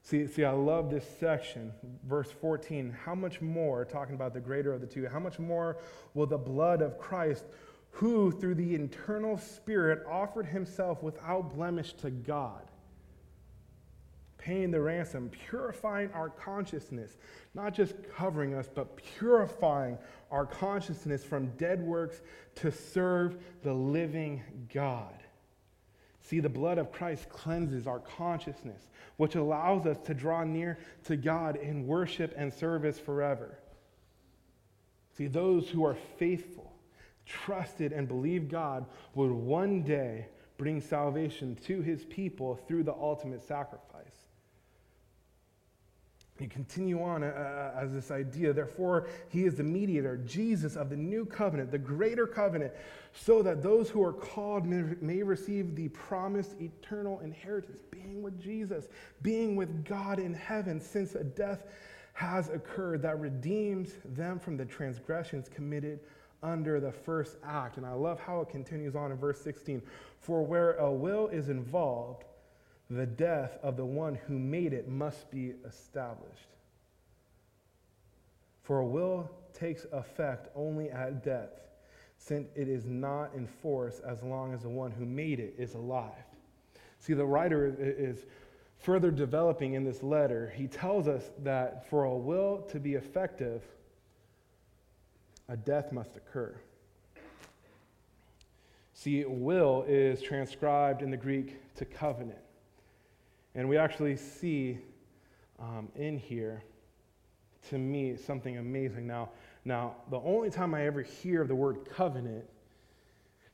See, 0.01 0.27
see, 0.27 0.43
I 0.43 0.51
love 0.51 0.91
this 0.91 1.05
section, 1.19 1.71
verse 2.07 2.29
14. 2.29 2.95
How 3.05 3.15
much 3.15 3.41
more, 3.41 3.85
talking 3.85 4.13
about 4.13 4.33
the 4.33 4.39
greater 4.39 4.71
of 4.71 4.81
the 4.81 4.87
two, 4.87 5.07
how 5.07 5.19
much 5.19 5.39
more 5.39 5.77
will 6.13 6.27
the 6.27 6.37
blood 6.37 6.83
of 6.83 6.99
Christ, 6.99 7.43
who 7.89 8.31
through 8.31 8.55
the 8.55 8.75
internal 8.75 9.37
Spirit 9.37 10.05
offered 10.07 10.45
himself 10.45 11.01
without 11.01 11.55
blemish 11.55 11.93
to 11.93 12.11
God, 12.11 12.61
paying 14.45 14.69
the 14.69 14.79
ransom, 14.79 15.31
purifying 15.49 16.07
our 16.13 16.29
consciousness, 16.29 17.17
not 17.55 17.73
just 17.73 17.95
covering 18.15 18.53
us, 18.53 18.69
but 18.73 18.95
purifying 19.17 19.97
our 20.29 20.45
consciousness 20.45 21.23
from 21.23 21.47
dead 21.57 21.81
works 21.81 22.21
to 22.53 22.71
serve 22.71 23.37
the 23.63 23.73
living 23.73 24.43
God. 24.71 25.15
See, 26.21 26.39
the 26.39 26.49
blood 26.49 26.77
of 26.77 26.91
Christ 26.91 27.27
cleanses 27.27 27.87
our 27.87 27.99
consciousness, 27.99 28.87
which 29.17 29.33
allows 29.33 29.87
us 29.87 29.97
to 30.05 30.13
draw 30.13 30.43
near 30.43 30.77
to 31.05 31.15
God 31.15 31.55
in 31.55 31.87
worship 31.87 32.31
and 32.37 32.53
service 32.53 32.99
forever. 32.99 33.57
See, 35.17 35.25
those 35.25 35.69
who 35.69 35.83
are 35.85 35.97
faithful, 36.19 36.71
trusted, 37.25 37.93
and 37.93 38.07
believe 38.07 38.47
God 38.47 38.85
would 39.15 39.31
one 39.31 39.81
day 39.81 40.27
bring 40.57 40.81
salvation 40.81 41.55
to 41.65 41.81
his 41.81 42.05
people 42.05 42.59
through 42.67 42.83
the 42.83 42.93
ultimate 42.93 43.41
sacrifice. 43.41 43.94
You 46.39 46.49
continue 46.49 47.01
on 47.01 47.23
uh, 47.23 47.27
uh, 47.27 47.79
as 47.79 47.93
this 47.93 48.11
idea. 48.11 48.51
Therefore, 48.51 49.07
he 49.29 49.45
is 49.45 49.55
the 49.55 49.63
mediator, 49.63 50.17
Jesus 50.17 50.75
of 50.75 50.89
the 50.89 50.97
new 50.97 51.25
covenant, 51.25 51.71
the 51.71 51.77
greater 51.77 52.27
covenant, 52.27 52.73
so 53.13 53.41
that 53.41 53.63
those 53.63 53.89
who 53.89 54.03
are 54.03 54.11
called 54.11 54.65
may, 54.65 54.95
may 54.99 55.23
receive 55.23 55.75
the 55.75 55.87
promised 55.89 56.59
eternal 56.59 57.21
inheritance, 57.21 57.79
being 57.89 58.21
with 58.21 58.41
Jesus, 58.41 58.89
being 59.21 59.55
with 59.55 59.85
God 59.85 60.19
in 60.19 60.33
heaven, 60.33 60.81
since 60.81 61.15
a 61.15 61.23
death 61.23 61.63
has 62.11 62.49
occurred 62.49 63.01
that 63.01 63.19
redeems 63.19 63.93
them 64.03 64.37
from 64.37 64.57
the 64.57 64.65
transgressions 64.65 65.47
committed 65.47 66.01
under 66.43 66.81
the 66.81 66.91
first 66.91 67.37
act. 67.45 67.77
And 67.77 67.85
I 67.85 67.93
love 67.93 68.19
how 68.19 68.41
it 68.41 68.49
continues 68.49 68.95
on 68.95 69.11
in 69.11 69.17
verse 69.17 69.39
16. 69.41 69.81
For 70.19 70.43
where 70.45 70.73
a 70.73 70.91
will 70.91 71.27
is 71.29 71.47
involved, 71.47 72.25
the 72.89 73.05
death 73.05 73.57
of 73.63 73.77
the 73.77 73.85
one 73.85 74.15
who 74.27 74.37
made 74.37 74.73
it 74.73 74.87
must 74.87 75.29
be 75.31 75.53
established. 75.67 76.49
For 78.63 78.79
a 78.79 78.85
will 78.85 79.29
takes 79.53 79.85
effect 79.91 80.49
only 80.55 80.89
at 80.89 81.23
death, 81.23 81.51
since 82.17 82.47
it 82.55 82.67
is 82.67 82.85
not 82.85 83.33
in 83.35 83.47
force 83.47 83.99
as 83.99 84.21
long 84.23 84.53
as 84.53 84.61
the 84.61 84.69
one 84.69 84.91
who 84.91 85.05
made 85.05 85.39
it 85.39 85.55
is 85.57 85.73
alive. 85.75 86.11
See, 86.99 87.13
the 87.13 87.25
writer 87.25 87.75
is 87.79 88.25
further 88.79 89.11
developing 89.11 89.73
in 89.73 89.83
this 89.83 90.03
letter. 90.03 90.53
He 90.55 90.67
tells 90.67 91.07
us 91.07 91.31
that 91.43 91.89
for 91.89 92.05
a 92.05 92.15
will 92.15 92.63
to 92.71 92.79
be 92.79 92.95
effective, 92.95 93.61
a 95.47 95.57
death 95.57 95.91
must 95.91 96.15
occur. 96.17 96.55
See, 98.93 99.25
will 99.25 99.85
is 99.87 100.21
transcribed 100.21 101.01
in 101.01 101.11
the 101.11 101.17
Greek 101.17 101.57
to 101.75 101.85
covenant. 101.85 102.39
And 103.55 103.69
we 103.69 103.77
actually 103.77 104.17
see 104.17 104.77
um, 105.59 105.87
in 105.95 106.17
here, 106.17 106.63
to 107.69 107.77
me, 107.77 108.15
something 108.17 108.57
amazing. 108.57 109.07
Now, 109.07 109.29
now, 109.63 109.95
the 110.11 110.19
only 110.19 110.51
time 110.51 110.75
I 110.75 110.85
ever 110.85 111.01
hear 111.01 111.47
the 111.47 111.55
word 111.55 111.89
covenant 111.89 112.45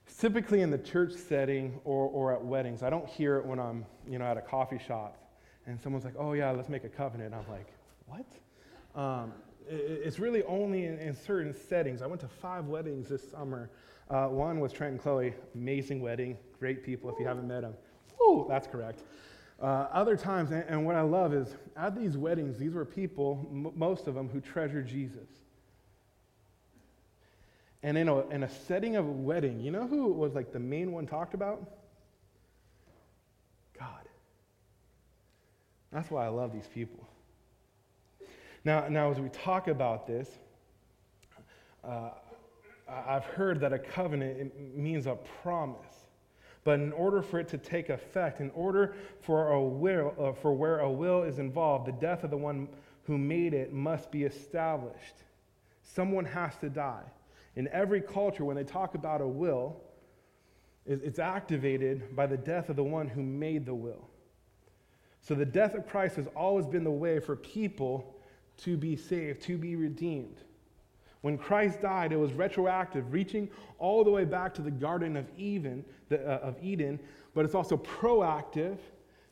is 0.07 0.17
typically 0.17 0.61
in 0.61 0.69
the 0.69 0.77
church 0.77 1.13
setting 1.13 1.79
or, 1.85 2.07
or 2.07 2.33
at 2.33 2.43
weddings. 2.43 2.83
I 2.83 2.89
don't 2.89 3.07
hear 3.07 3.37
it 3.37 3.45
when 3.45 3.59
I'm, 3.59 3.85
you 4.09 4.19
know, 4.19 4.25
at 4.25 4.35
a 4.35 4.41
coffee 4.41 4.79
shop 4.85 5.17
and 5.67 5.79
someone's 5.79 6.03
like, 6.03 6.15
oh, 6.17 6.33
yeah, 6.33 6.51
let's 6.51 6.67
make 6.67 6.83
a 6.83 6.89
covenant. 6.89 7.33
I'm 7.33 7.49
like, 7.49 7.67
what? 8.07 8.25
Um, 9.01 9.31
it, 9.69 10.01
it's 10.03 10.19
really 10.19 10.43
only 10.43 10.85
in, 10.85 10.97
in, 10.99 11.15
certain 11.15 11.53
settings. 11.53 12.01
I 12.01 12.07
went 12.07 12.19
to 12.21 12.27
five 12.27 12.65
weddings 12.65 13.07
this 13.07 13.29
summer. 13.31 13.69
Uh, 14.09 14.27
one 14.27 14.59
was 14.59 14.73
Trent 14.73 14.93
and 14.93 15.01
Chloe, 15.01 15.33
amazing 15.55 16.01
wedding, 16.01 16.37
great 16.59 16.83
people 16.83 17.09
if 17.09 17.17
you 17.19 17.25
haven't 17.25 17.47
met 17.47 17.61
them. 17.61 17.73
Ooh, 18.21 18.45
that's 18.49 18.67
correct. 18.67 19.03
Uh, 19.61 19.87
other 19.91 20.17
times, 20.17 20.49
and, 20.49 20.63
and, 20.67 20.85
what 20.85 20.95
I 20.95 21.01
love 21.01 21.35
is 21.35 21.55
at 21.77 21.95
these 21.95 22.17
weddings, 22.17 22.57
these 22.57 22.73
were 22.73 22.83
people, 22.83 23.47
m- 23.51 23.71
most 23.75 24.07
of 24.07 24.15
them, 24.15 24.27
who 24.27 24.41
treasured 24.41 24.87
Jesus. 24.87 25.29
And 27.83 27.95
in 27.95 28.07
a, 28.07 28.27
in 28.29 28.41
a 28.41 28.49
setting 28.49 28.95
of 28.95 29.05
a 29.05 29.11
wedding, 29.11 29.59
you 29.59 29.69
know 29.69 29.85
who 29.85 30.07
was 30.07 30.33
like 30.33 30.51
the 30.51 30.59
main 30.59 30.91
one 30.91 31.05
talked 31.05 31.35
about? 31.35 31.63
God. 33.77 34.07
That's 35.91 36.09
why 36.09 36.25
I 36.25 36.29
love 36.29 36.53
these 36.53 36.67
people. 36.73 37.07
Now, 38.65 38.87
now 38.87 39.11
as 39.11 39.19
we 39.19 39.29
talk 39.29 39.67
about 39.67 40.07
this, 40.07 40.27
uh, 41.83 42.09
I've 42.89 43.25
heard 43.25 43.59
that 43.61 43.73
a 43.73 43.79
covenant 43.79 44.75
means 44.75 45.05
a 45.05 45.17
promise. 45.43 45.77
But 46.63 46.79
in 46.79 46.91
order 46.91 47.21
for 47.21 47.39
it 47.39 47.47
to 47.49 47.57
take 47.57 47.89
effect, 47.89 48.39
in 48.39 48.51
order 48.51 48.95
for 49.21 49.51
a 49.51 49.61
will, 49.61 50.13
uh, 50.19 50.33
for 50.33 50.53
where 50.53 50.79
a 50.79 50.91
will 50.91 51.23
is 51.23 51.39
involved, 51.39 51.87
the 51.87 51.91
death 51.93 52.23
of 52.23 52.29
the 52.29 52.37
one 52.37 52.67
who 53.03 53.17
made 53.17 53.53
it 53.53 53.73
must 53.73 54.11
be 54.11 54.23
established. 54.23 55.15
Someone 55.81 56.25
has 56.25 56.55
to 56.57 56.69
die. 56.69 57.03
In 57.55 57.67
every 57.69 58.01
culture, 58.01 58.45
when 58.45 58.55
they 58.55 58.63
talk 58.63 58.95
about 58.95 59.21
a 59.21 59.27
will, 59.27 59.81
it's 60.85 61.19
activated 61.19 62.15
by 62.15 62.25
the 62.25 62.37
death 62.37 62.69
of 62.69 62.75
the 62.75 62.83
one 62.83 63.07
who 63.07 63.21
made 63.21 63.65
the 63.65 63.73
will. 63.73 64.07
So 65.21 65.35
the 65.35 65.45
death 65.45 65.75
of 65.75 65.87
Christ 65.87 66.15
has 66.15 66.27
always 66.35 66.65
been 66.65 66.83
the 66.83 66.91
way 66.91 67.19
for 67.19 67.35
people 67.35 68.15
to 68.57 68.77
be 68.77 68.95
saved, 68.95 69.41
to 69.43 69.57
be 69.57 69.75
redeemed. 69.75 70.37
When 71.21 71.37
Christ 71.37 71.81
died, 71.81 72.11
it 72.11 72.17
was 72.17 72.33
retroactive, 72.33 73.13
reaching 73.13 73.49
all 73.77 74.03
the 74.03 74.09
way 74.09 74.25
back 74.25 74.53
to 74.55 74.61
the 74.61 74.71
Garden 74.71 75.15
of 75.15 75.27
Eden, 75.37 75.85
uh, 76.11 76.15
of 76.15 76.55
Eden, 76.61 76.99
but 77.33 77.45
it's 77.45 77.55
also 77.55 77.77
proactive, 77.77 78.77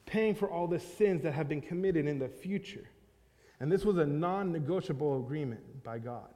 paying 0.05 0.35
for 0.35 0.49
all 0.49 0.67
the 0.67 0.79
sins 0.79 1.23
that 1.23 1.33
have 1.33 1.49
been 1.49 1.61
committed 1.61 2.07
in 2.07 2.19
the 2.19 2.29
future. 2.29 2.87
And 3.59 3.71
this 3.71 3.83
was 3.83 3.97
a 3.97 4.05
non 4.05 4.51
negotiable 4.51 5.19
agreement 5.19 5.83
by 5.83 5.99
God. 5.99 6.29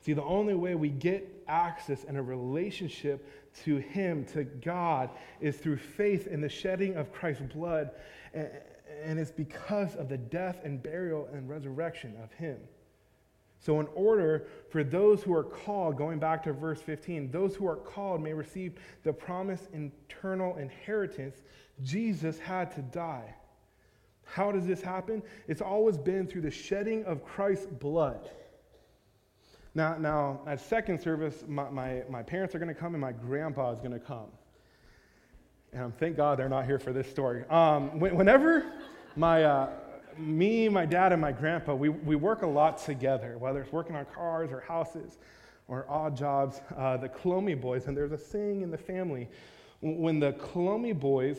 See, 0.00 0.12
the 0.12 0.24
only 0.24 0.54
way 0.54 0.74
we 0.74 0.88
get 0.88 1.44
access 1.48 2.04
and 2.04 2.16
a 2.16 2.22
relationship 2.22 3.28
to 3.64 3.76
Him, 3.76 4.24
to 4.26 4.44
God, 4.44 5.10
is 5.40 5.56
through 5.56 5.78
faith 5.78 6.26
in 6.26 6.40
the 6.40 6.48
shedding 6.48 6.96
of 6.96 7.12
Christ's 7.12 7.42
blood. 7.42 7.90
And 9.02 9.18
it's 9.18 9.30
because 9.30 9.94
of 9.96 10.08
the 10.08 10.18
death 10.18 10.60
and 10.64 10.82
burial 10.82 11.28
and 11.32 11.48
resurrection 11.48 12.14
of 12.22 12.32
Him. 12.32 12.58
So, 13.60 13.80
in 13.80 13.88
order 13.94 14.46
for 14.70 14.84
those 14.84 15.22
who 15.22 15.34
are 15.34 15.42
called, 15.42 15.96
going 15.96 16.18
back 16.18 16.44
to 16.44 16.52
verse 16.52 16.80
15, 16.80 17.30
those 17.30 17.56
who 17.56 17.66
are 17.66 17.76
called 17.76 18.22
may 18.22 18.32
receive 18.32 18.74
the 19.02 19.12
promised 19.12 19.68
eternal 19.72 20.56
inheritance, 20.56 21.42
Jesus 21.82 22.38
had 22.38 22.70
to 22.76 22.82
die. 22.82 23.34
How 24.24 24.52
does 24.52 24.66
this 24.66 24.80
happen? 24.80 25.22
It's 25.48 25.62
always 25.62 25.98
been 25.98 26.26
through 26.26 26.42
the 26.42 26.50
shedding 26.50 27.04
of 27.04 27.24
Christ's 27.24 27.66
blood. 27.66 28.30
Now, 29.74 29.96
now 29.96 30.40
at 30.46 30.60
second 30.60 31.00
service, 31.00 31.44
my, 31.48 31.68
my, 31.70 32.02
my 32.08 32.22
parents 32.22 32.54
are 32.54 32.58
going 32.58 32.72
to 32.72 32.78
come 32.78 32.94
and 32.94 33.00
my 33.00 33.12
grandpa 33.12 33.72
is 33.72 33.78
going 33.80 33.92
to 33.92 33.98
come. 33.98 34.26
And 35.72 35.96
thank 35.98 36.16
God 36.16 36.38
they're 36.38 36.48
not 36.48 36.64
here 36.64 36.78
for 36.78 36.92
this 36.92 37.08
story. 37.10 37.44
Um, 37.50 38.00
whenever 38.00 38.64
my, 39.16 39.44
uh, 39.44 39.70
me, 40.16 40.68
my 40.68 40.86
dad, 40.86 41.12
and 41.12 41.20
my 41.20 41.32
grandpa, 41.32 41.74
we, 41.74 41.90
we 41.90 42.16
work 42.16 42.42
a 42.42 42.46
lot 42.46 42.78
together, 42.78 43.36
whether 43.38 43.60
it's 43.62 43.72
working 43.72 43.94
on 43.94 44.06
cars 44.06 44.50
or 44.50 44.60
houses 44.60 45.18
or 45.68 45.84
odd 45.88 46.16
jobs. 46.16 46.60
Uh, 46.76 46.96
the 46.96 47.08
Colomi 47.08 47.60
boys, 47.60 47.86
and 47.86 47.96
there's 47.96 48.12
a 48.12 48.18
saying 48.18 48.62
in 48.62 48.70
the 48.70 48.78
family 48.78 49.28
when 49.80 50.18
the 50.18 50.32
Colomi 50.32 50.98
boys 50.98 51.38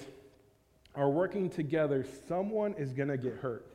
are 0.96 1.10
working 1.10 1.50
together, 1.50 2.06
someone 2.28 2.74
is 2.78 2.94
going 2.94 3.10
to 3.10 3.18
get 3.18 3.36
hurt. 3.36 3.66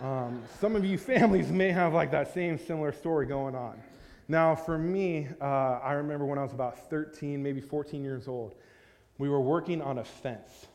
Um, 0.00 0.42
some 0.60 0.76
of 0.76 0.84
you 0.84 0.98
families 0.98 1.50
may 1.50 1.70
have 1.70 1.94
like 1.94 2.10
that 2.10 2.32
same 2.34 2.58
similar 2.58 2.92
story 2.92 3.26
going 3.26 3.54
on. 3.54 3.80
Now, 4.28 4.56
for 4.56 4.76
me, 4.76 5.28
uh, 5.40 5.44
I 5.44 5.92
remember 5.92 6.24
when 6.24 6.38
I 6.38 6.42
was 6.42 6.52
about 6.52 6.90
13, 6.90 7.40
maybe 7.42 7.60
14 7.60 8.02
years 8.02 8.26
old, 8.26 8.56
we 9.18 9.28
were 9.28 9.40
working 9.40 9.80
on 9.80 9.98
a 9.98 10.04
fence. 10.04 10.66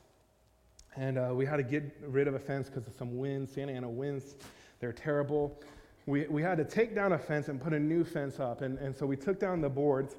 And 0.96 1.18
uh, 1.18 1.32
we 1.34 1.46
had 1.46 1.58
to 1.58 1.64
get 1.64 1.84
rid 2.06 2.28
of 2.28 2.34
a 2.34 2.40
fence 2.40 2.68
because 2.68 2.88
of 2.88 2.94
some 2.98 3.18
winds, 3.18 3.52
Santa 3.52 3.72
Ana 3.72 3.90
winds. 3.90 4.36
They're 4.80 4.92
terrible. 4.92 5.60
We, 6.06 6.26
we 6.28 6.42
had 6.42 6.58
to 6.58 6.66
take 6.66 6.96
down 6.96 7.14
a 7.14 7.18
fence 7.18 7.48
and 7.48 7.62
put 7.62 7.74
a 7.74 7.80
new 7.80 8.04
fence 8.04 8.40
up. 8.40 8.62
And, 8.62 8.78
and 8.80 8.96
so 8.96 9.06
we 9.06 9.16
took 9.16 9.40
down 9.40 9.62
the 9.62 9.70
boards. 9.70 10.16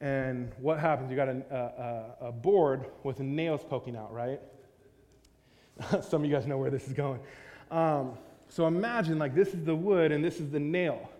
And 0.00 0.50
what 0.58 0.78
happens? 0.78 1.10
You 1.10 1.16
got 1.16 1.28
a, 1.28 2.14
a, 2.20 2.28
a 2.28 2.32
board 2.32 2.86
with 3.02 3.20
nails 3.20 3.62
poking 3.68 3.96
out, 3.96 4.12
right? 4.12 4.40
some 6.02 6.22
of 6.22 6.30
you 6.30 6.34
guys 6.34 6.46
know 6.46 6.58
where 6.58 6.70
this 6.70 6.86
is 6.86 6.92
going. 6.92 7.20
Um, 7.70 8.12
so 8.48 8.66
imagine 8.66 9.18
like 9.18 9.34
this 9.34 9.48
is 9.48 9.64
the 9.64 9.74
wood 9.74 10.12
and 10.12 10.24
this 10.24 10.40
is 10.40 10.50
the 10.50 10.60
nail. 10.60 11.10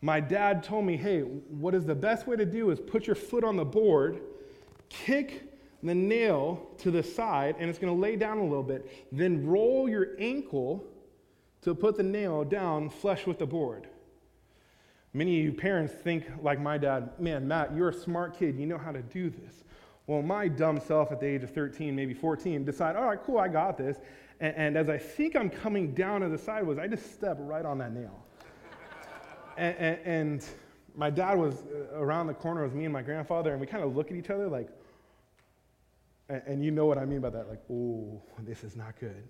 My 0.00 0.20
dad 0.20 0.62
told 0.62 0.84
me, 0.84 0.96
hey, 0.96 1.22
what 1.22 1.74
is 1.74 1.84
the 1.84 1.94
best 1.94 2.26
way 2.26 2.36
to 2.36 2.46
do 2.46 2.70
is 2.70 2.78
put 2.78 3.06
your 3.06 3.16
foot 3.16 3.42
on 3.42 3.56
the 3.56 3.64
board, 3.64 4.20
kick 4.88 5.47
the 5.82 5.94
nail 5.94 6.68
to 6.78 6.90
the 6.90 7.02
side, 7.02 7.56
and 7.58 7.70
it's 7.70 7.78
going 7.78 7.94
to 7.94 8.00
lay 8.00 8.16
down 8.16 8.38
a 8.38 8.42
little 8.42 8.62
bit. 8.62 9.08
Then 9.12 9.46
roll 9.46 9.88
your 9.88 10.08
ankle 10.18 10.84
to 11.62 11.74
put 11.74 11.96
the 11.96 12.02
nail 12.02 12.44
down 12.44 12.90
flush 12.90 13.26
with 13.26 13.38
the 13.38 13.46
board. 13.46 13.88
Many 15.12 15.38
of 15.38 15.44
you 15.44 15.52
parents 15.52 15.92
think, 15.92 16.24
like 16.42 16.60
my 16.60 16.78
dad, 16.78 17.18
man, 17.18 17.48
Matt, 17.48 17.74
you're 17.74 17.88
a 17.88 17.94
smart 17.94 18.38
kid. 18.38 18.58
You 18.58 18.66
know 18.66 18.78
how 18.78 18.92
to 18.92 19.02
do 19.02 19.30
this. 19.30 19.64
Well, 20.06 20.22
my 20.22 20.48
dumb 20.48 20.80
self 20.80 21.12
at 21.12 21.20
the 21.20 21.26
age 21.26 21.42
of 21.42 21.50
13, 21.50 21.94
maybe 21.94 22.14
14, 22.14 22.64
decide, 22.64 22.96
all 22.96 23.04
right, 23.04 23.22
cool, 23.22 23.38
I 23.38 23.48
got 23.48 23.76
this. 23.76 23.98
And, 24.40 24.56
and 24.56 24.76
as 24.76 24.88
I 24.88 24.98
think 24.98 25.36
I'm 25.36 25.50
coming 25.50 25.94
down 25.94 26.22
to 26.22 26.28
the 26.28 26.38
sideways, 26.38 26.78
I 26.78 26.86
just 26.86 27.14
step 27.14 27.36
right 27.40 27.64
on 27.64 27.78
that 27.78 27.92
nail. 27.92 28.24
and, 29.56 29.76
and, 29.76 29.98
and 30.04 30.46
my 30.96 31.10
dad 31.10 31.38
was 31.38 31.54
uh, 31.54 31.98
around 31.98 32.26
the 32.26 32.34
corner 32.34 32.62
with 32.64 32.74
me 32.74 32.84
and 32.84 32.92
my 32.92 33.02
grandfather, 33.02 33.52
and 33.52 33.60
we 33.60 33.66
kind 33.66 33.84
of 33.84 33.96
look 33.96 34.10
at 34.10 34.16
each 34.16 34.30
other 34.30 34.48
like, 34.48 34.68
and, 36.28 36.42
and 36.46 36.64
you 36.64 36.70
know 36.70 36.86
what 36.86 36.98
I 36.98 37.04
mean 37.04 37.20
by 37.20 37.30
that, 37.30 37.48
like, 37.48 37.62
oh, 37.70 38.20
this 38.40 38.64
is 38.64 38.76
not 38.76 38.98
good. 38.98 39.28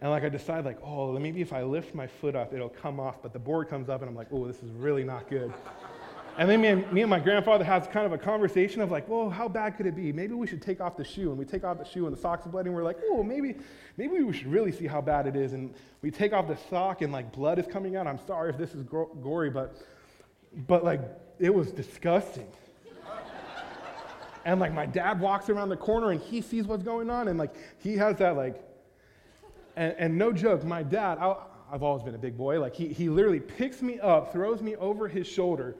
And 0.00 0.10
like 0.10 0.24
I 0.24 0.28
decide, 0.28 0.64
like, 0.64 0.78
oh, 0.82 1.18
maybe 1.18 1.40
if 1.40 1.52
I 1.52 1.62
lift 1.62 1.94
my 1.94 2.06
foot 2.06 2.34
up, 2.34 2.52
it'll 2.52 2.68
come 2.68 2.98
off. 2.98 3.22
But 3.22 3.32
the 3.32 3.38
board 3.38 3.68
comes 3.68 3.88
up, 3.88 4.00
and 4.00 4.08
I'm 4.10 4.16
like, 4.16 4.28
oh, 4.32 4.46
this 4.46 4.62
is 4.62 4.70
really 4.72 5.04
not 5.04 5.28
good. 5.30 5.52
And 6.36 6.50
then 6.50 6.60
me 6.60 6.68
and, 6.68 6.92
me 6.92 7.02
and 7.02 7.10
my 7.10 7.20
grandfather 7.20 7.64
has 7.64 7.86
kind 7.86 8.06
of 8.06 8.12
a 8.12 8.18
conversation 8.18 8.80
of 8.80 8.90
like, 8.90 9.08
well, 9.08 9.30
how 9.30 9.48
bad 9.48 9.76
could 9.76 9.86
it 9.86 9.94
be? 9.94 10.12
Maybe 10.12 10.34
we 10.34 10.48
should 10.48 10.62
take 10.62 10.80
off 10.80 10.96
the 10.96 11.04
shoe. 11.04 11.30
And 11.30 11.38
we 11.38 11.44
take 11.44 11.62
off 11.62 11.78
the 11.78 11.84
shoe 11.84 12.06
and 12.06 12.16
the 12.16 12.20
socks 12.20 12.44
are 12.44 12.48
bleeding. 12.48 12.72
We're 12.72 12.82
like, 12.82 12.98
oh, 13.08 13.22
maybe, 13.22 13.54
maybe 13.96 14.20
we 14.20 14.32
should 14.32 14.48
really 14.48 14.72
see 14.72 14.88
how 14.88 15.00
bad 15.00 15.28
it 15.28 15.36
is. 15.36 15.52
And 15.52 15.72
we 16.02 16.10
take 16.10 16.32
off 16.32 16.48
the 16.48 16.58
sock 16.68 17.02
and 17.02 17.12
like 17.12 17.32
blood 17.32 17.60
is 17.60 17.66
coming 17.68 17.94
out. 17.94 18.08
I'm 18.08 18.18
sorry 18.26 18.50
if 18.50 18.58
this 18.58 18.74
is 18.74 18.82
gory, 18.82 19.50
but, 19.50 19.76
but 20.66 20.82
like 20.82 21.00
it 21.38 21.54
was 21.54 21.70
disgusting. 21.70 22.48
And 24.44 24.60
like 24.60 24.72
my 24.72 24.86
dad 24.86 25.20
walks 25.20 25.48
around 25.48 25.68
the 25.70 25.76
corner 25.76 26.10
and 26.10 26.20
he 26.20 26.40
sees 26.40 26.66
what's 26.66 26.82
going 26.82 27.10
on. 27.10 27.28
And 27.28 27.38
like 27.38 27.54
he 27.78 27.96
has 27.96 28.16
that 28.18 28.36
like, 28.36 28.62
and, 29.76 29.94
and 29.98 30.18
no 30.18 30.32
joke, 30.32 30.64
my 30.64 30.82
dad, 30.82 31.18
I, 31.18 31.36
I've 31.72 31.82
always 31.82 32.02
been 32.02 32.14
a 32.14 32.18
big 32.18 32.36
boy. 32.36 32.60
Like 32.60 32.74
he, 32.74 32.88
he 32.88 33.08
literally 33.08 33.40
picks 33.40 33.82
me 33.82 33.98
up, 34.00 34.32
throws 34.32 34.60
me 34.60 34.76
over 34.76 35.08
his 35.08 35.26
shoulder, 35.26 35.76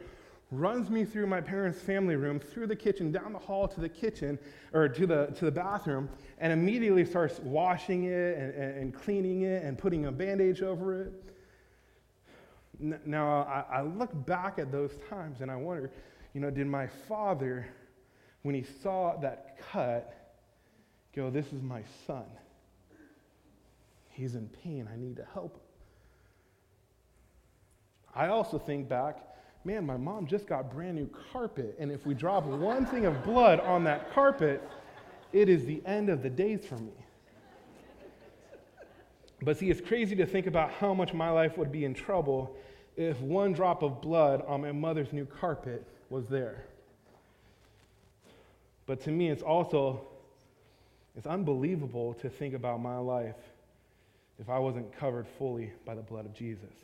runs 0.50 0.88
me 0.90 1.05
through 1.05 1.27
my 1.27 1.40
parents' 1.40 1.81
family 1.81 2.16
room, 2.16 2.40
through 2.40 2.66
the 2.66 2.77
kitchen, 2.77 3.12
down 3.12 3.33
the 3.33 3.38
hall 3.38 3.68
to 3.68 3.81
the 3.81 3.88
kitchen, 3.88 4.38
or 4.72 4.88
to 4.88 5.07
the, 5.07 5.27
to 5.37 5.44
the 5.44 5.50
bathroom, 5.50 6.09
and 6.38 6.53
immediately 6.53 7.05
starts 7.05 7.38
washing 7.40 8.05
it 8.05 8.38
and, 8.38 8.55
and, 8.55 8.79
and 8.79 8.94
cleaning 8.94 9.42
it 9.42 9.62
and 9.62 9.79
putting 9.79 10.07
a 10.07 10.12
bandage 10.12 10.62
over 10.62 11.03
it. 11.03 11.12
Now, 13.07 13.42
I, 13.42 13.79
I 13.79 13.83
look 13.83 14.11
back 14.27 14.59
at 14.59 14.72
those 14.72 14.96
times 15.09 15.40
and 15.42 15.50
I 15.50 15.57
wonder, 15.57 15.90
you 16.33 16.40
know, 16.40 16.50
did 16.50 16.66
my 16.66 16.87
father, 16.87 17.66
when 18.44 18.54
he 18.54 18.64
saw 18.83 19.16
that 19.20 19.59
cut, 19.72 20.38
go, 21.14 21.28
This 21.28 21.52
is 21.52 21.61
my 21.61 21.83
son? 22.07 22.24
He's 24.11 24.37
in 24.37 24.48
pain. 24.62 24.88
I 24.92 24.96
need 24.96 25.16
to 25.16 25.26
help 25.35 25.54
him. 25.54 25.61
I 28.14 28.28
also 28.28 28.59
think 28.59 28.88
back 28.88 29.18
man, 29.64 29.87
my 29.87 29.96
mom 29.96 30.26
just 30.26 30.46
got 30.46 30.70
brand 30.70 30.94
new 30.96 31.09
carpet, 31.33 31.74
and 31.78 31.90
if 31.90 32.04
we 32.04 32.14
drop 32.14 32.44
one 32.44 32.85
thing 32.87 33.07
of 33.07 33.24
blood 33.24 33.61
on 33.61 33.85
that 33.85 34.12
carpet, 34.12 34.62
it 35.33 35.48
is 35.48 35.64
the 35.64 35.83
end 35.87 36.11
of 36.11 36.22
the 36.22 36.30
days 36.30 36.64
for 36.66 36.76
me. 36.76 36.92
But 39.42 39.59
see, 39.59 39.70
it's 39.70 39.80
crazy 39.80 40.14
to 40.16 40.26
think 40.26 40.46
about 40.46 40.70
how 40.70 40.94
much 40.94 41.12
my 41.12 41.30
life 41.30 41.59
would 41.59 41.72
be 41.72 41.85
in 41.85 41.94
trouble 41.94 42.54
if 42.96 43.18
one 43.20 43.52
drop 43.52 43.83
of 43.83 44.00
blood 44.00 44.42
on 44.46 44.61
my 44.62 44.72
mother's 44.72 45.12
new 45.12 45.24
carpet 45.24 45.87
was 46.11 46.28
there. 46.28 46.66
But 48.86 49.00
to 49.02 49.10
me, 49.10 49.30
it's 49.30 49.42
also 49.42 50.06
it's 51.16 51.26
unbelievable 51.26 52.14
to 52.14 52.28
think 52.28 52.54
about 52.54 52.80
my 52.80 52.98
life 52.98 53.36
if 54.40 54.48
I 54.48 54.58
wasn't 54.58 54.92
covered 54.96 55.28
fully 55.28 55.72
by 55.84 55.94
the 55.94 56.02
blood 56.02 56.26
of 56.26 56.34
Jesus. 56.34 56.74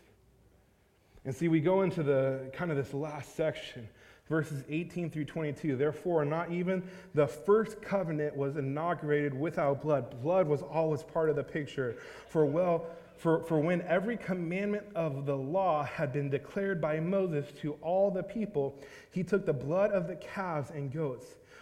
And 1.25 1.35
see, 1.35 1.49
we 1.49 1.61
go 1.61 1.83
into 1.83 2.03
the 2.03 2.51
kind 2.53 2.71
of 2.71 2.77
this 2.77 2.95
last 2.95 3.37
section, 3.37 3.89
verses 4.29 4.65
18 4.69 5.11
through 5.11 5.27
22. 5.27 5.77
Therefore, 5.77 6.25
not 6.25 6.51
even 6.51 6.83
the 7.15 7.27
first 7.27 7.83
covenant 7.83 8.37
was 8.37 8.57
inaugurated 8.57 9.39
without 9.39 9.83
blood. 9.83 10.23
Blood 10.23 10.47
was 10.47 10.63
always 10.63 11.03
part 11.03 11.29
of 11.29 11.37
the 11.37 11.43
picture. 11.43 11.97
For 12.29 12.47
well, 12.47 12.87
for, 13.17 13.45
for 13.45 13.61
when 13.61 13.83
every 13.83 14.17
commandment 14.17 14.87
of 14.95 15.27
the 15.27 15.37
law 15.37 15.85
had 15.85 16.11
been 16.11 16.31
declared 16.31 16.81
by 16.81 17.01
Moses 17.01 17.53
to 17.61 17.73
all 17.83 18.11
the 18.11 18.23
people, 18.23 18.79
he 19.11 19.23
took 19.23 19.45
the 19.45 19.53
blood 19.53 19.91
of 19.91 20.07
the 20.09 20.17
calves 20.17 20.71
and 20.71 20.91
goats 20.91 21.27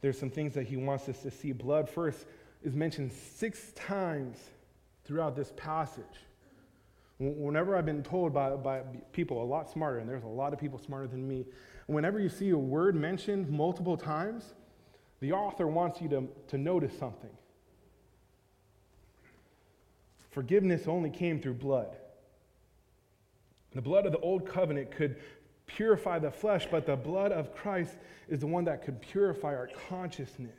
there's 0.00 0.18
some 0.18 0.30
things 0.30 0.54
that 0.54 0.66
he 0.66 0.76
wants 0.76 1.08
us 1.08 1.20
to 1.22 1.30
see. 1.30 1.52
Blood, 1.52 1.88
first, 1.88 2.26
is 2.62 2.74
mentioned 2.74 3.12
six 3.12 3.72
times 3.72 4.38
throughout 5.04 5.34
this 5.34 5.52
passage. 5.56 6.04
Whenever 7.18 7.76
I've 7.76 7.86
been 7.86 8.04
told 8.04 8.32
by, 8.32 8.50
by 8.50 8.82
people 9.12 9.42
a 9.42 9.44
lot 9.44 9.68
smarter, 9.70 9.98
and 9.98 10.08
there's 10.08 10.22
a 10.22 10.28
lot 10.28 10.52
of 10.52 10.60
people 10.60 10.78
smarter 10.78 11.08
than 11.08 11.26
me, 11.26 11.46
whenever 11.86 12.20
you 12.20 12.28
see 12.28 12.50
a 12.50 12.58
word 12.58 12.94
mentioned 12.94 13.50
multiple 13.50 13.96
times, 13.96 14.54
the 15.20 15.32
author 15.32 15.66
wants 15.66 16.00
you 16.00 16.08
to, 16.10 16.28
to 16.46 16.58
notice 16.58 16.96
something. 16.96 17.30
Forgiveness 20.30 20.86
only 20.86 21.10
came 21.10 21.40
through 21.40 21.54
blood. 21.54 21.96
The 23.72 23.82
blood 23.82 24.06
of 24.06 24.12
the 24.12 24.18
old 24.18 24.46
covenant 24.46 24.92
could 24.92 25.16
purify 25.68 26.18
the 26.18 26.30
flesh, 26.30 26.66
but 26.70 26.84
the 26.86 26.96
blood 26.96 27.30
of 27.30 27.54
Christ 27.54 27.94
is 28.28 28.40
the 28.40 28.46
one 28.46 28.64
that 28.64 28.82
could 28.82 29.00
purify 29.00 29.54
our 29.54 29.70
consciousness. 29.88 30.58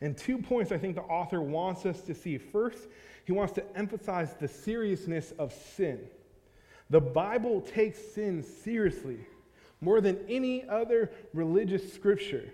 And 0.00 0.16
two 0.16 0.38
points 0.38 0.70
I 0.70 0.78
think 0.78 0.96
the 0.96 1.02
author 1.02 1.40
wants 1.40 1.86
us 1.86 2.02
to 2.02 2.14
see. 2.14 2.36
First, 2.36 2.88
he 3.24 3.32
wants 3.32 3.54
to 3.54 3.64
emphasize 3.76 4.34
the 4.34 4.48
seriousness 4.48 5.32
of 5.38 5.52
sin. 5.52 6.00
The 6.90 7.00
Bible 7.00 7.62
takes 7.62 7.98
sin 8.12 8.42
seriously 8.42 9.18
more 9.80 10.00
than 10.00 10.18
any 10.28 10.68
other 10.68 11.10
religious 11.32 11.92
scripture. 11.92 12.52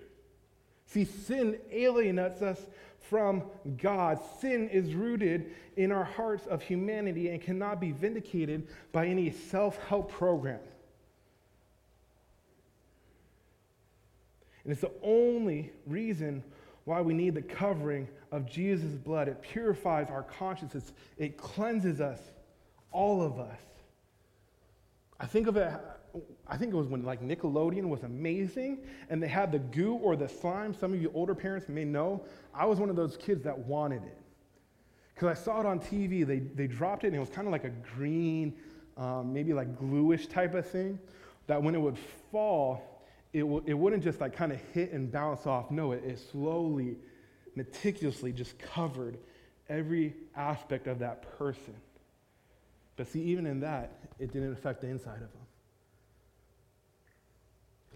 See, 0.86 1.04
sin 1.04 1.58
alienates 1.72 2.42
us 2.42 2.66
from 2.98 3.44
God. 3.76 4.20
Sin 4.40 4.68
is 4.68 4.94
rooted 4.94 5.52
in 5.76 5.92
our 5.92 6.04
hearts 6.04 6.46
of 6.46 6.62
humanity 6.62 7.30
and 7.30 7.40
cannot 7.40 7.80
be 7.80 7.92
vindicated 7.92 8.68
by 8.92 9.06
any 9.06 9.30
self 9.30 9.78
help 9.84 10.10
program. 10.10 10.60
And 14.64 14.72
it's 14.72 14.80
the 14.80 14.92
only 15.02 15.72
reason 15.86 16.42
why 16.84 17.00
we 17.00 17.14
need 17.14 17.34
the 17.34 17.42
covering 17.42 18.08
of 18.32 18.46
Jesus' 18.46 18.96
blood. 18.96 19.28
It 19.28 19.40
purifies 19.42 20.08
our 20.10 20.22
consciences, 20.22 20.92
it 21.18 21.36
cleanses 21.36 22.00
us, 22.00 22.20
all 22.92 23.22
of 23.22 23.38
us. 23.38 23.60
I 25.18 25.26
think 25.26 25.46
of 25.46 25.56
it, 25.56 25.72
I 26.48 26.56
think 26.56 26.72
it 26.72 26.76
was 26.76 26.88
when 26.88 27.04
like 27.04 27.22
Nickelodeon 27.22 27.88
was 27.88 28.02
amazing 28.02 28.78
and 29.10 29.22
they 29.22 29.28
had 29.28 29.52
the 29.52 29.58
goo 29.58 29.94
or 29.94 30.16
the 30.16 30.28
slime. 30.28 30.74
Some 30.74 30.92
of 30.92 31.00
you 31.00 31.10
older 31.14 31.34
parents 31.34 31.68
may 31.68 31.84
know. 31.84 32.24
I 32.54 32.64
was 32.66 32.80
one 32.80 32.90
of 32.90 32.96
those 32.96 33.16
kids 33.16 33.44
that 33.44 33.56
wanted 33.56 34.02
it. 34.04 34.16
Because 35.14 35.38
I 35.38 35.40
saw 35.40 35.60
it 35.60 35.66
on 35.66 35.78
TV, 35.78 36.26
they, 36.26 36.38
they 36.38 36.66
dropped 36.66 37.04
it 37.04 37.08
and 37.08 37.16
it 37.16 37.20
was 37.20 37.28
kind 37.28 37.46
of 37.46 37.52
like 37.52 37.64
a 37.64 37.70
green, 37.94 38.54
um, 38.96 39.32
maybe 39.32 39.52
like 39.52 39.78
gluish 39.78 40.26
type 40.26 40.54
of 40.54 40.68
thing. 40.68 40.98
That 41.46 41.62
when 41.62 41.74
it 41.74 41.80
would 41.80 41.98
fall, 42.32 42.89
it, 43.32 43.40
w- 43.40 43.62
it 43.66 43.74
wouldn't 43.74 44.02
just 44.02 44.20
like 44.20 44.34
kind 44.34 44.52
of 44.52 44.60
hit 44.72 44.92
and 44.92 45.10
bounce 45.10 45.46
off. 45.46 45.70
No, 45.70 45.92
it, 45.92 46.02
it 46.04 46.18
slowly, 46.30 46.96
meticulously 47.54 48.32
just 48.32 48.58
covered 48.58 49.18
every 49.68 50.14
aspect 50.36 50.86
of 50.86 50.98
that 50.98 51.38
person. 51.38 51.74
But 52.96 53.08
see, 53.08 53.22
even 53.22 53.46
in 53.46 53.60
that, 53.60 53.98
it 54.18 54.32
didn't 54.32 54.52
affect 54.52 54.80
the 54.80 54.88
inside 54.88 55.14
of 55.14 55.20
them. 55.32 55.46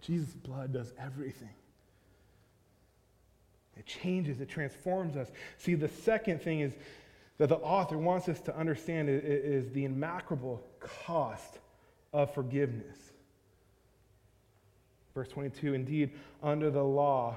Jesus' 0.01 0.35
blood 0.35 0.73
does 0.73 0.93
everything. 0.99 1.55
It 3.77 3.87
changes, 3.87 4.41
it 4.41 4.49
transforms 4.49 5.17
us. 5.17 5.29
See, 5.59 5.75
the 5.75 5.89
second 5.89 6.43
thing 6.43 6.61
is 6.61 6.75
that 7.39 7.49
the 7.49 7.57
author 7.57 7.99
wants 7.99 8.29
us 8.29 8.41
to 8.43 8.57
understand 8.57 9.09
is, 9.09 9.69
the 9.73 9.85
immeasurable 9.85 10.63
cost 10.79 11.59
of 12.13 12.33
forgiveness. 12.33 12.97
Verse 15.15 15.29
22 15.29 15.75
Indeed, 15.75 16.11
under 16.43 16.71
the 16.71 16.83
law, 16.83 17.37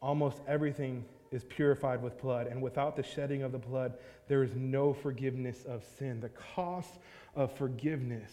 almost 0.00 0.40
everything 0.46 1.04
is 1.30 1.44
purified 1.44 2.02
with 2.02 2.20
blood, 2.20 2.46
and 2.46 2.60
without 2.60 2.94
the 2.94 3.02
shedding 3.02 3.42
of 3.42 3.52
the 3.52 3.58
blood, 3.58 3.94
there 4.28 4.42
is 4.42 4.54
no 4.54 4.92
forgiveness 4.92 5.64
of 5.64 5.82
sin. 5.98 6.20
The 6.20 6.28
cost 6.28 6.98
of 7.34 7.56
forgiveness. 7.56 8.30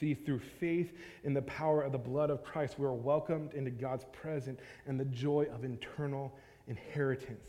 See, 0.00 0.14
through 0.14 0.40
faith 0.40 0.96
in 1.24 1.34
the 1.34 1.42
power 1.42 1.82
of 1.82 1.92
the 1.92 1.98
blood 1.98 2.30
of 2.30 2.42
Christ, 2.42 2.78
we 2.78 2.86
are 2.86 2.92
welcomed 2.92 3.52
into 3.54 3.70
God's 3.70 4.06
presence 4.12 4.58
and 4.86 4.98
the 4.98 5.04
joy 5.04 5.46
of 5.54 5.64
eternal 5.64 6.34
inheritance. 6.66 7.46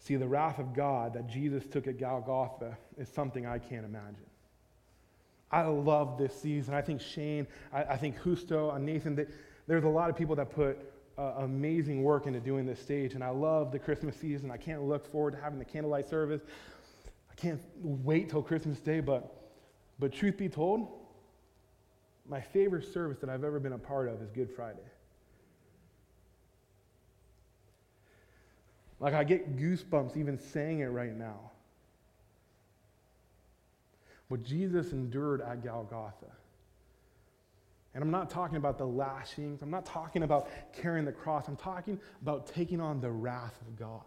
See, 0.00 0.16
the 0.16 0.26
wrath 0.26 0.58
of 0.58 0.74
God 0.74 1.14
that 1.14 1.28
Jesus 1.28 1.64
took 1.66 1.86
at 1.86 1.98
Golgotha 1.98 2.76
is 2.98 3.08
something 3.08 3.46
I 3.46 3.58
can't 3.58 3.84
imagine. 3.84 4.29
I 5.52 5.62
love 5.62 6.16
this 6.16 6.40
season. 6.40 6.74
I 6.74 6.80
think 6.80 7.00
Shane, 7.00 7.46
I, 7.72 7.82
I 7.84 7.96
think 7.96 8.20
Husto, 8.20 8.74
and 8.74 8.86
Nathan, 8.86 9.16
they, 9.16 9.26
there's 9.66 9.84
a 9.84 9.88
lot 9.88 10.08
of 10.08 10.16
people 10.16 10.36
that 10.36 10.50
put 10.50 10.78
uh, 11.18 11.34
amazing 11.38 12.02
work 12.02 12.26
into 12.26 12.40
doing 12.40 12.66
this 12.66 12.80
stage, 12.80 13.14
and 13.14 13.24
I 13.24 13.30
love 13.30 13.72
the 13.72 13.78
Christmas 13.78 14.16
season. 14.16 14.50
I 14.50 14.56
can't 14.56 14.82
look 14.82 15.10
forward 15.10 15.32
to 15.32 15.40
having 15.40 15.58
the 15.58 15.64
candlelight 15.64 16.08
service. 16.08 16.40
I 17.30 17.34
can't 17.34 17.60
wait 17.82 18.30
till 18.30 18.42
Christmas 18.42 18.78
Day, 18.78 19.00
but, 19.00 19.34
but 19.98 20.12
truth 20.12 20.36
be 20.36 20.48
told, 20.48 20.88
my 22.28 22.40
favorite 22.40 22.84
service 22.92 23.18
that 23.18 23.28
I've 23.28 23.42
ever 23.42 23.58
been 23.58 23.72
a 23.72 23.78
part 23.78 24.08
of 24.08 24.22
is 24.22 24.30
Good 24.30 24.50
Friday. 24.50 24.78
Like, 29.00 29.14
I 29.14 29.24
get 29.24 29.56
goosebumps 29.56 30.16
even 30.16 30.38
saying 30.38 30.80
it 30.80 30.86
right 30.86 31.16
now 31.16 31.50
what 34.30 34.44
Jesus 34.44 34.92
endured 34.92 35.40
at 35.40 35.64
Golgotha. 35.64 36.30
And 37.94 38.04
I'm 38.04 38.12
not 38.12 38.30
talking 38.30 38.58
about 38.58 38.78
the 38.78 38.86
lashings. 38.86 39.60
I'm 39.60 39.72
not 39.72 39.84
talking 39.84 40.22
about 40.22 40.48
carrying 40.72 41.04
the 41.04 41.10
cross. 41.10 41.48
I'm 41.48 41.56
talking 41.56 41.98
about 42.22 42.46
taking 42.46 42.80
on 42.80 43.00
the 43.00 43.10
wrath 43.10 43.60
of 43.66 43.76
God. 43.76 44.06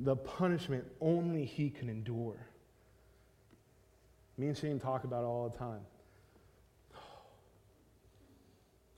The 0.00 0.16
punishment 0.16 0.84
only 1.02 1.44
He 1.44 1.68
can 1.68 1.90
endure. 1.90 2.46
Me 4.38 4.46
and 4.46 4.56
Shane 4.56 4.80
talk 4.80 5.04
about 5.04 5.22
it 5.22 5.26
all 5.26 5.50
the 5.50 5.58
time. 5.58 5.82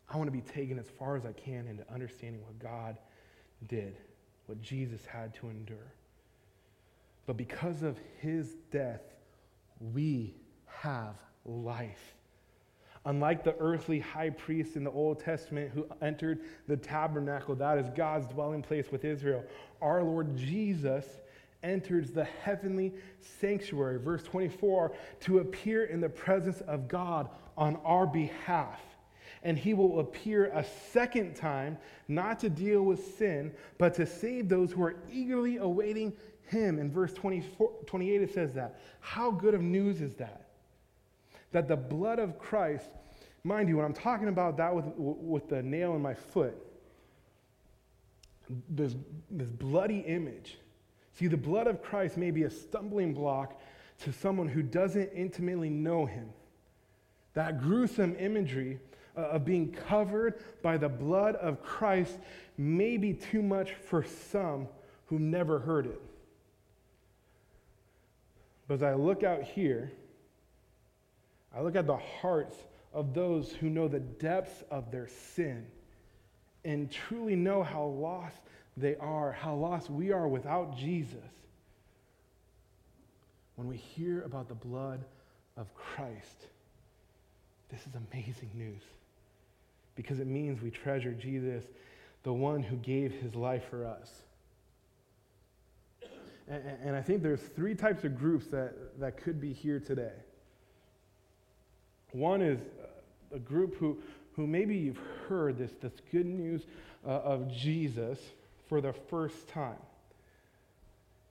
I 0.08 0.16
want 0.16 0.28
to 0.28 0.32
be 0.32 0.42
taken 0.42 0.78
as 0.78 0.86
far 0.96 1.16
as 1.16 1.26
I 1.26 1.32
can 1.32 1.66
into 1.66 1.84
understanding 1.92 2.40
what 2.42 2.56
God 2.60 2.98
did, 3.66 3.96
what 4.46 4.62
Jesus 4.62 5.04
had 5.04 5.34
to 5.40 5.48
endure. 5.48 5.92
But 7.26 7.36
because 7.36 7.82
of 7.82 7.98
his 8.20 8.54
death, 8.70 9.02
we 9.80 10.34
have 10.66 11.14
life. 11.44 12.14
Unlike 13.06 13.44
the 13.44 13.54
earthly 13.58 14.00
high 14.00 14.30
priest 14.30 14.76
in 14.76 14.84
the 14.84 14.90
Old 14.90 15.20
Testament 15.20 15.70
who 15.74 15.86
entered 16.00 16.40
the 16.66 16.76
tabernacle, 16.76 17.54
that 17.56 17.78
is 17.78 17.90
God's 17.94 18.26
dwelling 18.28 18.62
place 18.62 18.90
with 18.90 19.04
Israel, 19.04 19.44
our 19.82 20.02
Lord 20.02 20.36
Jesus 20.36 21.04
enters 21.62 22.10
the 22.10 22.24
heavenly 22.24 22.94
sanctuary, 23.40 23.98
verse 23.98 24.22
24, 24.22 24.92
to 25.20 25.38
appear 25.40 25.84
in 25.84 26.00
the 26.00 26.08
presence 26.08 26.60
of 26.62 26.88
God 26.88 27.28
on 27.56 27.76
our 27.84 28.06
behalf. 28.06 28.80
And 29.42 29.58
he 29.58 29.74
will 29.74 30.00
appear 30.00 30.46
a 30.46 30.64
second 30.64 31.36
time, 31.36 31.76
not 32.08 32.38
to 32.40 32.48
deal 32.48 32.82
with 32.82 33.16
sin, 33.16 33.52
but 33.76 33.92
to 33.94 34.06
save 34.06 34.48
those 34.48 34.72
who 34.72 34.82
are 34.82 34.96
eagerly 35.12 35.58
awaiting 35.58 36.14
him. 36.46 36.78
In 36.78 36.90
verse 36.90 37.12
24, 37.12 37.70
28, 37.86 38.22
it 38.22 38.34
says 38.34 38.52
that. 38.54 38.80
How 39.00 39.30
good 39.30 39.54
of 39.54 39.62
news 39.62 40.00
is 40.00 40.14
that? 40.16 40.48
That 41.52 41.68
the 41.68 41.76
blood 41.76 42.18
of 42.18 42.38
Christ, 42.38 42.86
mind 43.44 43.68
you, 43.68 43.76
when 43.76 43.84
I'm 43.84 43.94
talking 43.94 44.28
about 44.28 44.56
that 44.56 44.74
with, 44.74 44.86
with 44.96 45.48
the 45.48 45.62
nail 45.62 45.94
in 45.94 46.02
my 46.02 46.14
foot, 46.14 46.54
this, 48.68 48.94
this 49.30 49.48
bloody 49.48 50.00
image. 50.00 50.58
See, 51.14 51.28
the 51.28 51.36
blood 51.36 51.66
of 51.66 51.82
Christ 51.82 52.16
may 52.16 52.30
be 52.30 52.42
a 52.42 52.50
stumbling 52.50 53.14
block 53.14 53.60
to 54.00 54.12
someone 54.12 54.48
who 54.48 54.62
doesn't 54.62 55.10
intimately 55.14 55.70
know 55.70 56.06
him. 56.06 56.28
That 57.34 57.60
gruesome 57.60 58.16
imagery 58.18 58.78
uh, 59.16 59.22
of 59.22 59.44
being 59.44 59.72
covered 59.72 60.40
by 60.62 60.76
the 60.76 60.88
blood 60.88 61.36
of 61.36 61.62
Christ 61.62 62.18
may 62.58 62.96
be 62.96 63.12
too 63.12 63.42
much 63.42 63.72
for 63.72 64.04
some 64.04 64.68
who 65.06 65.18
never 65.18 65.58
heard 65.58 65.86
it. 65.86 66.00
As 68.74 68.82
I 68.82 68.94
look 68.94 69.22
out 69.22 69.44
here, 69.44 69.92
I 71.56 71.60
look 71.60 71.76
at 71.76 71.86
the 71.86 71.96
hearts 71.96 72.56
of 72.92 73.14
those 73.14 73.52
who 73.52 73.70
know 73.70 73.86
the 73.86 74.00
depths 74.00 74.64
of 74.68 74.90
their 74.90 75.06
sin 75.36 75.64
and 76.64 76.90
truly 76.90 77.36
know 77.36 77.62
how 77.62 77.84
lost 77.84 78.36
they 78.76 78.96
are, 78.96 79.30
how 79.30 79.54
lost 79.54 79.90
we 79.90 80.10
are 80.10 80.26
without 80.26 80.76
Jesus. 80.76 81.22
When 83.54 83.68
we 83.68 83.76
hear 83.76 84.22
about 84.22 84.48
the 84.48 84.56
blood 84.56 85.04
of 85.56 85.72
Christ, 85.76 86.48
this 87.70 87.78
is 87.82 87.94
amazing 88.10 88.50
news 88.54 88.82
because 89.94 90.18
it 90.18 90.26
means 90.26 90.60
we 90.60 90.72
treasure 90.72 91.12
Jesus, 91.12 91.62
the 92.24 92.32
one 92.32 92.64
who 92.64 92.74
gave 92.78 93.12
his 93.12 93.36
life 93.36 93.62
for 93.70 93.86
us. 93.86 94.23
And, 96.48 96.62
and 96.84 96.96
I 96.96 97.02
think 97.02 97.22
there's 97.22 97.40
three 97.40 97.74
types 97.74 98.04
of 98.04 98.18
groups 98.18 98.46
that, 98.48 98.98
that 99.00 99.16
could 99.16 99.40
be 99.40 99.52
here 99.52 99.80
today. 99.80 100.12
One 102.12 102.42
is 102.42 102.60
a 103.34 103.38
group 103.38 103.76
who, 103.76 103.98
who 104.36 104.46
maybe 104.46 104.76
you've 104.76 105.00
heard 105.28 105.58
this, 105.58 105.72
this 105.80 105.94
good 106.12 106.26
news 106.26 106.62
uh, 107.06 107.10
of 107.10 107.50
Jesus 107.50 108.18
for 108.68 108.80
the 108.80 108.92
first 108.92 109.48
time. 109.48 109.76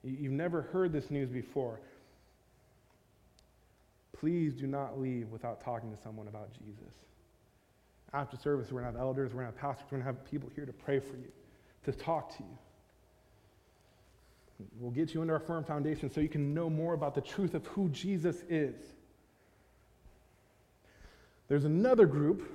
You've 0.04 0.34
never 0.34 0.64
heard 0.64 0.92
this 0.92 1.10
news 1.10 1.30
before. 1.30 1.80
Please 4.20 4.54
do 4.54 4.68
not 4.68 5.00
leave 5.00 5.30
without 5.30 5.62
talking 5.64 5.92
to 5.96 6.02
someone 6.02 6.28
about 6.28 6.50
Jesus. 6.54 6.94
After 8.14 8.38
service, 8.38 8.72
we're 8.72 8.82
going 8.82 8.94
to 8.94 9.00
have 9.00 9.08
elders, 9.08 9.34
we're 9.34 9.42
going 9.42 9.54
to 9.54 9.60
have 9.60 9.76
pastors, 9.76 9.86
we're 9.90 9.98
going 10.00 10.14
to 10.14 10.20
have 10.20 10.30
people 10.30 10.50
here 10.54 10.66
to 10.66 10.74
pray 10.74 11.00
for 11.00 11.16
you, 11.16 11.32
to 11.86 11.92
talk 11.92 12.36
to 12.38 12.44
you. 12.44 12.58
We'll 14.80 14.92
get 14.92 15.14
you 15.14 15.22
into 15.22 15.36
a 15.36 15.40
firm 15.40 15.64
foundation 15.64 16.10
so 16.10 16.22
you 16.22 16.30
can 16.30 16.54
know 16.54 16.70
more 16.70 16.94
about 16.94 17.16
the 17.16 17.22
truth 17.22 17.54
of 17.54 17.66
who 17.68 17.90
Jesus 17.90 18.44
is. 18.50 18.76
There's 21.48 21.66
another 21.66 22.06
group. 22.06 22.50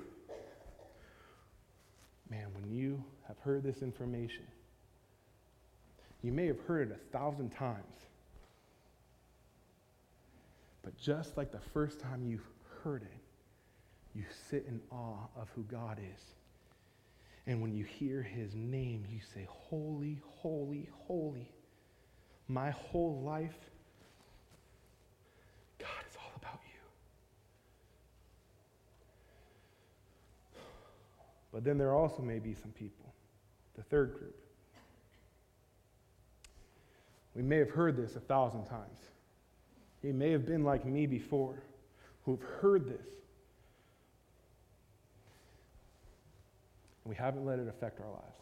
Man, 2.29 2.47
when 2.53 2.69
you 2.69 3.03
have 3.27 3.37
heard 3.39 3.63
this 3.63 3.81
information, 3.81 4.45
you 6.21 6.31
may 6.31 6.47
have 6.47 6.59
heard 6.61 6.91
it 6.91 6.95
a 6.95 7.17
thousand 7.17 7.49
times. 7.51 8.05
But 10.83 10.97
just 10.97 11.37
like 11.37 11.51
the 11.51 11.59
first 11.73 11.99
time 11.99 12.23
you 12.23 12.39
heard 12.83 13.03
it, 13.03 13.17
you 14.15 14.23
sit 14.49 14.65
in 14.67 14.79
awe 14.91 15.27
of 15.39 15.49
who 15.55 15.63
God 15.63 15.99
is. 15.99 16.21
And 17.47 17.61
when 17.61 17.73
you 17.73 17.83
hear 17.83 18.21
his 18.21 18.53
name, 18.55 19.05
you 19.09 19.19
say, 19.33 19.47
Holy, 19.49 20.19
holy, 20.25 20.89
holy. 21.07 21.51
My 22.49 22.71
whole 22.71 23.21
life, 23.23 23.55
God 25.77 25.87
is 26.09 26.17
all 26.17 26.31
about 26.35 26.59
you. 26.65 26.81
But 31.53 31.63
then 31.63 31.77
there 31.77 31.93
also 31.93 32.23
may 32.23 32.39
be 32.39 32.55
some 32.55 32.71
people, 32.71 33.13
the 33.75 33.83
third 33.83 34.15
group. 34.17 34.35
We 37.35 37.43
may 37.43 37.57
have 37.57 37.69
heard 37.69 37.95
this 37.95 38.15
a 38.15 38.19
thousand 38.19 38.65
times. 38.65 38.99
You 40.01 40.13
may 40.13 40.31
have 40.31 40.47
been 40.47 40.63
like 40.63 40.85
me 40.85 41.05
before, 41.05 41.61
who've 42.25 42.41
heard 42.41 42.87
this. 42.87 43.07
And 47.03 47.11
we 47.11 47.15
haven't 47.15 47.45
let 47.45 47.59
it 47.59 47.67
affect 47.67 48.01
our 48.01 48.09
lives. 48.09 48.38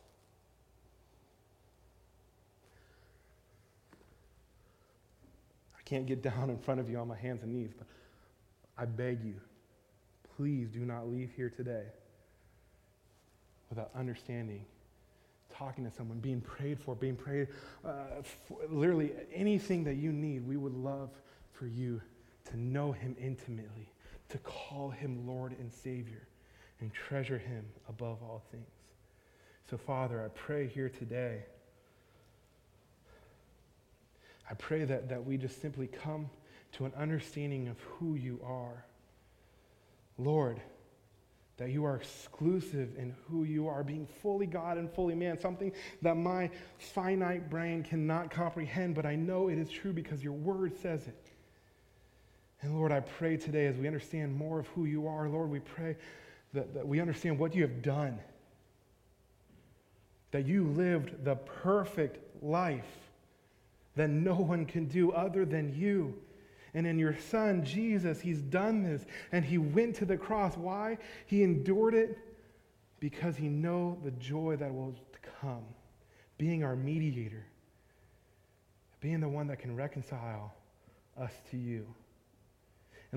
Can't 5.88 6.06
get 6.06 6.22
down 6.22 6.50
in 6.50 6.58
front 6.58 6.80
of 6.82 6.90
you 6.90 6.98
on 6.98 7.08
my 7.08 7.16
hands 7.16 7.44
and 7.44 7.54
knees, 7.54 7.72
but 7.78 7.88
I 8.78 8.86
beg 8.86 9.24
you, 9.24 9.36
please 10.36 10.70
do 10.70 10.80
not 10.80 11.08
leave 11.08 11.32
here 11.36 11.50
today 11.50 11.86
without 13.70 13.90
understanding, 13.96 14.66
talking 15.54 15.86
to 15.86 15.92
someone, 15.92 16.20
being 16.20 16.42
prayed 16.42 16.80
for, 16.80 16.94
being 16.94 17.16
prayed, 17.16 17.48
uh, 17.86 18.22
for, 18.48 18.60
literally 18.70 19.14
anything 19.34 19.84
that 19.86 19.96
you 19.96 20.12
need, 20.12 20.46
we 20.46 20.58
would 20.58 20.74
love 20.74 21.10
for 21.54 21.68
you 21.68 22.02
to 22.50 22.60
know 22.60 22.92
him 22.92 23.16
intimately, 23.20 23.90
to 24.30 24.38
call 24.40 24.90
him 24.90 25.26
Lord 25.26 25.56
and 25.58 25.74
Savior, 25.74 26.28
and 26.82 26.94
treasure 26.94 27.38
him 27.38 27.66
above 27.88 28.22
all 28.22 28.44
things. 28.52 28.66
So, 29.70 29.78
Father, 29.78 30.24
I 30.24 30.28
pray 30.30 30.68
here 30.68 30.90
today. 30.90 31.44
I 34.50 34.54
pray 34.54 34.86
that, 34.86 35.10
that 35.10 35.26
we 35.26 35.38
just 35.38 35.62
simply 35.62 35.88
come 35.88 36.30
to 36.74 36.86
an 36.86 36.94
understanding 36.98 37.68
of 37.68 37.80
who 37.82 38.16
you 38.16 38.40
are. 38.44 38.86
Lord, 40.18 40.62
that 41.58 41.72
you 41.72 41.86
are 41.86 41.96
exclusive 41.96 42.96
in 42.98 43.16
who 43.28 43.44
you 43.44 43.68
are, 43.68 43.84
being 43.84 44.08
fully 44.22 44.46
God 44.46 44.78
and 44.78 44.92
fully 44.92 45.16
man, 45.16 45.40
something 45.40 45.72
that 46.02 46.16
my 46.16 46.50
finite 46.78 47.50
brain 47.50 47.84
cannot 47.84 48.30
comprehend, 48.30 48.96
but 48.96 49.06
I 49.06 49.16
know 49.16 49.50
it 49.50 49.58
is 49.58 49.70
true 49.70 49.92
because 49.92 50.24
your 50.24 50.34
word 50.34 50.80
says 50.82 51.08
it. 51.08 51.32
And 52.62 52.76
Lord, 52.76 52.92
I 52.92 53.02
pray 53.02 53.38
today 53.38 53.66
as 53.66 53.76
we 53.76 53.88
understand 53.88 54.36
more 54.36 54.60
of 54.60 54.68
who 54.68 54.86
you 54.86 55.08
are, 55.08 55.28
Lord, 55.30 55.50
we 55.50 55.60
pray 55.60 55.96
that, 56.54 56.74
that 56.74 56.88
we 56.88 57.00
understand 57.00 57.38
what 57.38 57.56
you 57.56 57.64
have 57.64 57.82
done. 57.82 58.20
That 60.32 60.46
you 60.46 60.68
lived 60.68 61.24
the 61.24 61.36
perfect 61.36 62.44
life 62.44 63.07
that 63.98 64.10
no 64.10 64.36
one 64.36 64.66
can 64.66 64.86
do 64.86 65.12
other 65.12 65.46
than 65.46 65.76
you. 65.76 66.16
And 66.74 66.86
in 66.86 67.00
your 67.00 67.18
son, 67.18 67.64
Jesus, 67.64 68.22
he's 68.22 68.42
done 68.42 68.84
this. 68.84 69.06
And 69.32 69.44
he 69.44 69.58
went 69.58 69.96
to 69.98 70.06
the 70.06 70.18
cross. 70.18 70.56
Why? 70.56 70.98
He 71.26 71.44
endured 71.44 71.94
it 71.94 72.18
because 73.00 73.36
he 73.36 73.48
know 73.48 73.98
the 74.04 74.12
joy 74.12 74.56
that 74.58 74.74
will 74.74 74.96
come. 75.42 75.66
Being 76.38 76.64
our 76.64 76.76
mediator. 76.76 77.46
Being 79.02 79.20
the 79.20 79.30
one 79.30 79.48
that 79.48 79.60
can 79.60 79.76
reconcile 79.76 80.54
us 81.20 81.32
to 81.52 81.58
you. 81.58 81.88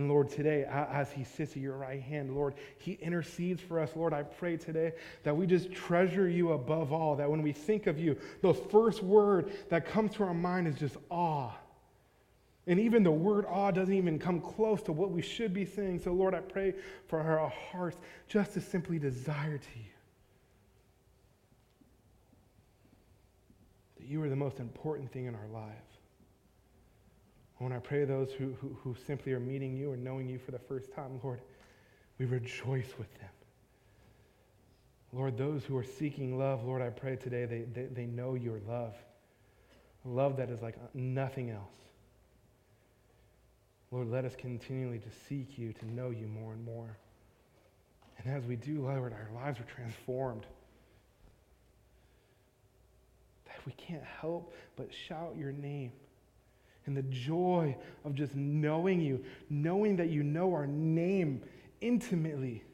And 0.00 0.08
Lord, 0.08 0.30
today, 0.30 0.64
as 0.64 1.12
he 1.12 1.24
sits 1.24 1.52
at 1.52 1.58
your 1.58 1.76
right 1.76 2.00
hand, 2.00 2.34
Lord, 2.34 2.54
he 2.78 2.92
intercedes 3.02 3.60
for 3.60 3.78
us. 3.78 3.90
Lord, 3.94 4.14
I 4.14 4.22
pray 4.22 4.56
today 4.56 4.94
that 5.24 5.36
we 5.36 5.46
just 5.46 5.70
treasure 5.72 6.26
you 6.26 6.52
above 6.52 6.90
all, 6.90 7.16
that 7.16 7.30
when 7.30 7.42
we 7.42 7.52
think 7.52 7.86
of 7.86 7.98
you, 7.98 8.16
the 8.40 8.54
first 8.54 9.02
word 9.02 9.52
that 9.68 9.84
comes 9.84 10.14
to 10.14 10.24
our 10.24 10.32
mind 10.32 10.68
is 10.68 10.76
just 10.76 10.96
awe. 11.10 11.50
And 12.66 12.80
even 12.80 13.02
the 13.02 13.10
word 13.10 13.44
awe 13.44 13.72
doesn't 13.72 13.92
even 13.92 14.18
come 14.18 14.40
close 14.40 14.80
to 14.84 14.92
what 14.92 15.10
we 15.10 15.20
should 15.20 15.52
be 15.52 15.66
saying. 15.66 15.98
So, 15.98 16.14
Lord, 16.14 16.34
I 16.34 16.40
pray 16.40 16.72
for 17.06 17.20
our 17.20 17.50
hearts 17.70 17.98
just 18.26 18.54
to 18.54 18.62
simply 18.62 18.98
desire 18.98 19.58
to 19.58 19.78
you. 19.78 19.92
That 23.98 24.06
you 24.06 24.22
are 24.22 24.30
the 24.30 24.36
most 24.36 24.60
important 24.60 25.12
thing 25.12 25.26
in 25.26 25.34
our 25.34 25.48
lives. 25.52 25.89
When 27.60 27.74
I 27.74 27.78
pray 27.78 28.06
those 28.06 28.32
who, 28.32 28.54
who, 28.58 28.74
who 28.82 28.96
simply 29.06 29.32
are 29.32 29.40
meeting 29.40 29.76
you 29.76 29.92
or 29.92 29.96
knowing 29.96 30.30
you 30.30 30.38
for 30.38 30.50
the 30.50 30.58
first 30.58 30.94
time, 30.94 31.20
Lord, 31.22 31.42
we 32.18 32.24
rejoice 32.24 32.88
with 32.98 33.12
them. 33.18 33.28
Lord, 35.12 35.36
those 35.36 35.62
who 35.64 35.76
are 35.76 35.84
seeking 35.84 36.38
love, 36.38 36.64
Lord, 36.64 36.80
I 36.80 36.88
pray 36.88 37.16
today 37.16 37.44
they, 37.44 37.64
they, 37.74 37.84
they 37.84 38.06
know 38.06 38.32
your 38.32 38.60
love. 38.66 38.94
Love 40.06 40.38
that 40.38 40.48
is 40.48 40.62
like 40.62 40.76
nothing 40.94 41.50
else. 41.50 41.74
Lord, 43.90 44.10
let 44.10 44.24
us 44.24 44.34
continually 44.36 44.98
to 44.98 45.10
seek 45.28 45.58
you, 45.58 45.74
to 45.74 45.92
know 45.92 46.08
you 46.08 46.28
more 46.28 46.54
and 46.54 46.64
more. 46.64 46.96
And 48.16 48.34
as 48.34 48.46
we 48.46 48.56
do, 48.56 48.86
Lord, 48.86 49.12
our 49.12 49.28
lives 49.34 49.60
are 49.60 49.64
transformed. 49.64 50.46
That 53.44 53.58
we 53.66 53.72
can't 53.72 54.04
help 54.04 54.54
but 54.76 54.88
shout 54.94 55.34
your 55.36 55.52
name 55.52 55.92
and 56.90 56.96
the 56.96 57.14
joy 57.14 57.76
of 58.04 58.16
just 58.16 58.34
knowing 58.34 59.00
you, 59.00 59.24
knowing 59.48 59.94
that 59.94 60.10
you 60.10 60.24
know 60.24 60.52
our 60.52 60.66
name 60.66 61.40
intimately, 61.80 62.64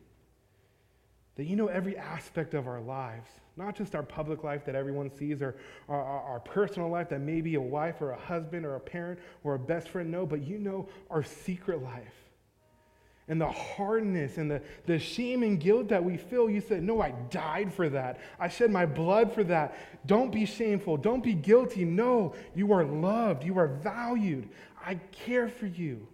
that 1.34 1.44
you 1.44 1.54
know 1.54 1.66
every 1.66 1.98
aspect 1.98 2.54
of 2.54 2.66
our 2.66 2.80
lives, 2.80 3.28
not 3.58 3.76
just 3.76 3.94
our 3.94 4.02
public 4.02 4.42
life 4.42 4.64
that 4.64 4.74
everyone 4.74 5.10
sees 5.10 5.42
or 5.42 5.54
our, 5.90 6.02
our, 6.02 6.22
our, 6.22 6.40
personal 6.40 6.88
life 6.88 7.10
that 7.10 7.20
maybe 7.20 7.56
a 7.56 7.60
wife 7.60 8.00
or 8.00 8.12
a 8.12 8.18
husband 8.18 8.64
or 8.64 8.76
a 8.76 8.80
parent 8.80 9.20
or 9.44 9.54
a 9.54 9.58
best 9.58 9.90
friend 9.90 10.10
know, 10.10 10.24
but 10.24 10.42
you 10.42 10.58
know 10.58 10.88
our 11.10 11.22
secret 11.22 11.82
life 11.82 12.25
and 13.28 13.40
the 13.40 13.50
hardness 13.50 14.38
and 14.38 14.50
the, 14.50 14.62
the 14.86 14.98
shame 14.98 15.42
and 15.42 15.58
guilt 15.58 15.88
that 15.88 16.02
we 16.02 16.16
feel, 16.16 16.48
you 16.48 16.60
said, 16.60 16.82
No, 16.82 17.00
I 17.00 17.10
died 17.30 17.72
for 17.72 17.88
that. 17.88 18.20
I 18.38 18.48
shed 18.48 18.70
my 18.70 18.86
blood 18.86 19.32
for 19.32 19.42
that. 19.44 19.76
Don't 20.06 20.30
be 20.30 20.46
shameful. 20.46 20.96
Don't 20.96 21.24
be 21.24 21.34
guilty. 21.34 21.84
No, 21.84 22.34
you 22.54 22.72
are 22.72 22.84
loved. 22.84 23.44
You 23.44 23.58
are 23.58 23.66
valued. 23.66 24.48
I 24.84 24.94
care 25.10 25.48
for 25.48 25.66
you. 25.66 26.06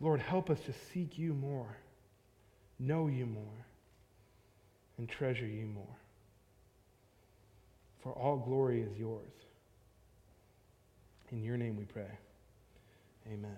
Lord, 0.00 0.20
help 0.20 0.50
us 0.50 0.60
to 0.60 0.72
seek 0.92 1.18
you 1.18 1.34
more, 1.34 1.76
know 2.78 3.08
you 3.08 3.26
more, 3.26 3.66
and 4.96 5.08
treasure 5.08 5.46
you 5.46 5.66
more. 5.66 5.96
For 8.02 8.12
all 8.12 8.36
glory 8.36 8.82
is 8.82 8.96
yours. 8.96 9.32
In 11.30 11.42
your 11.42 11.56
name 11.56 11.76
we 11.76 11.84
pray. 11.84 12.10
Amen. 13.26 13.56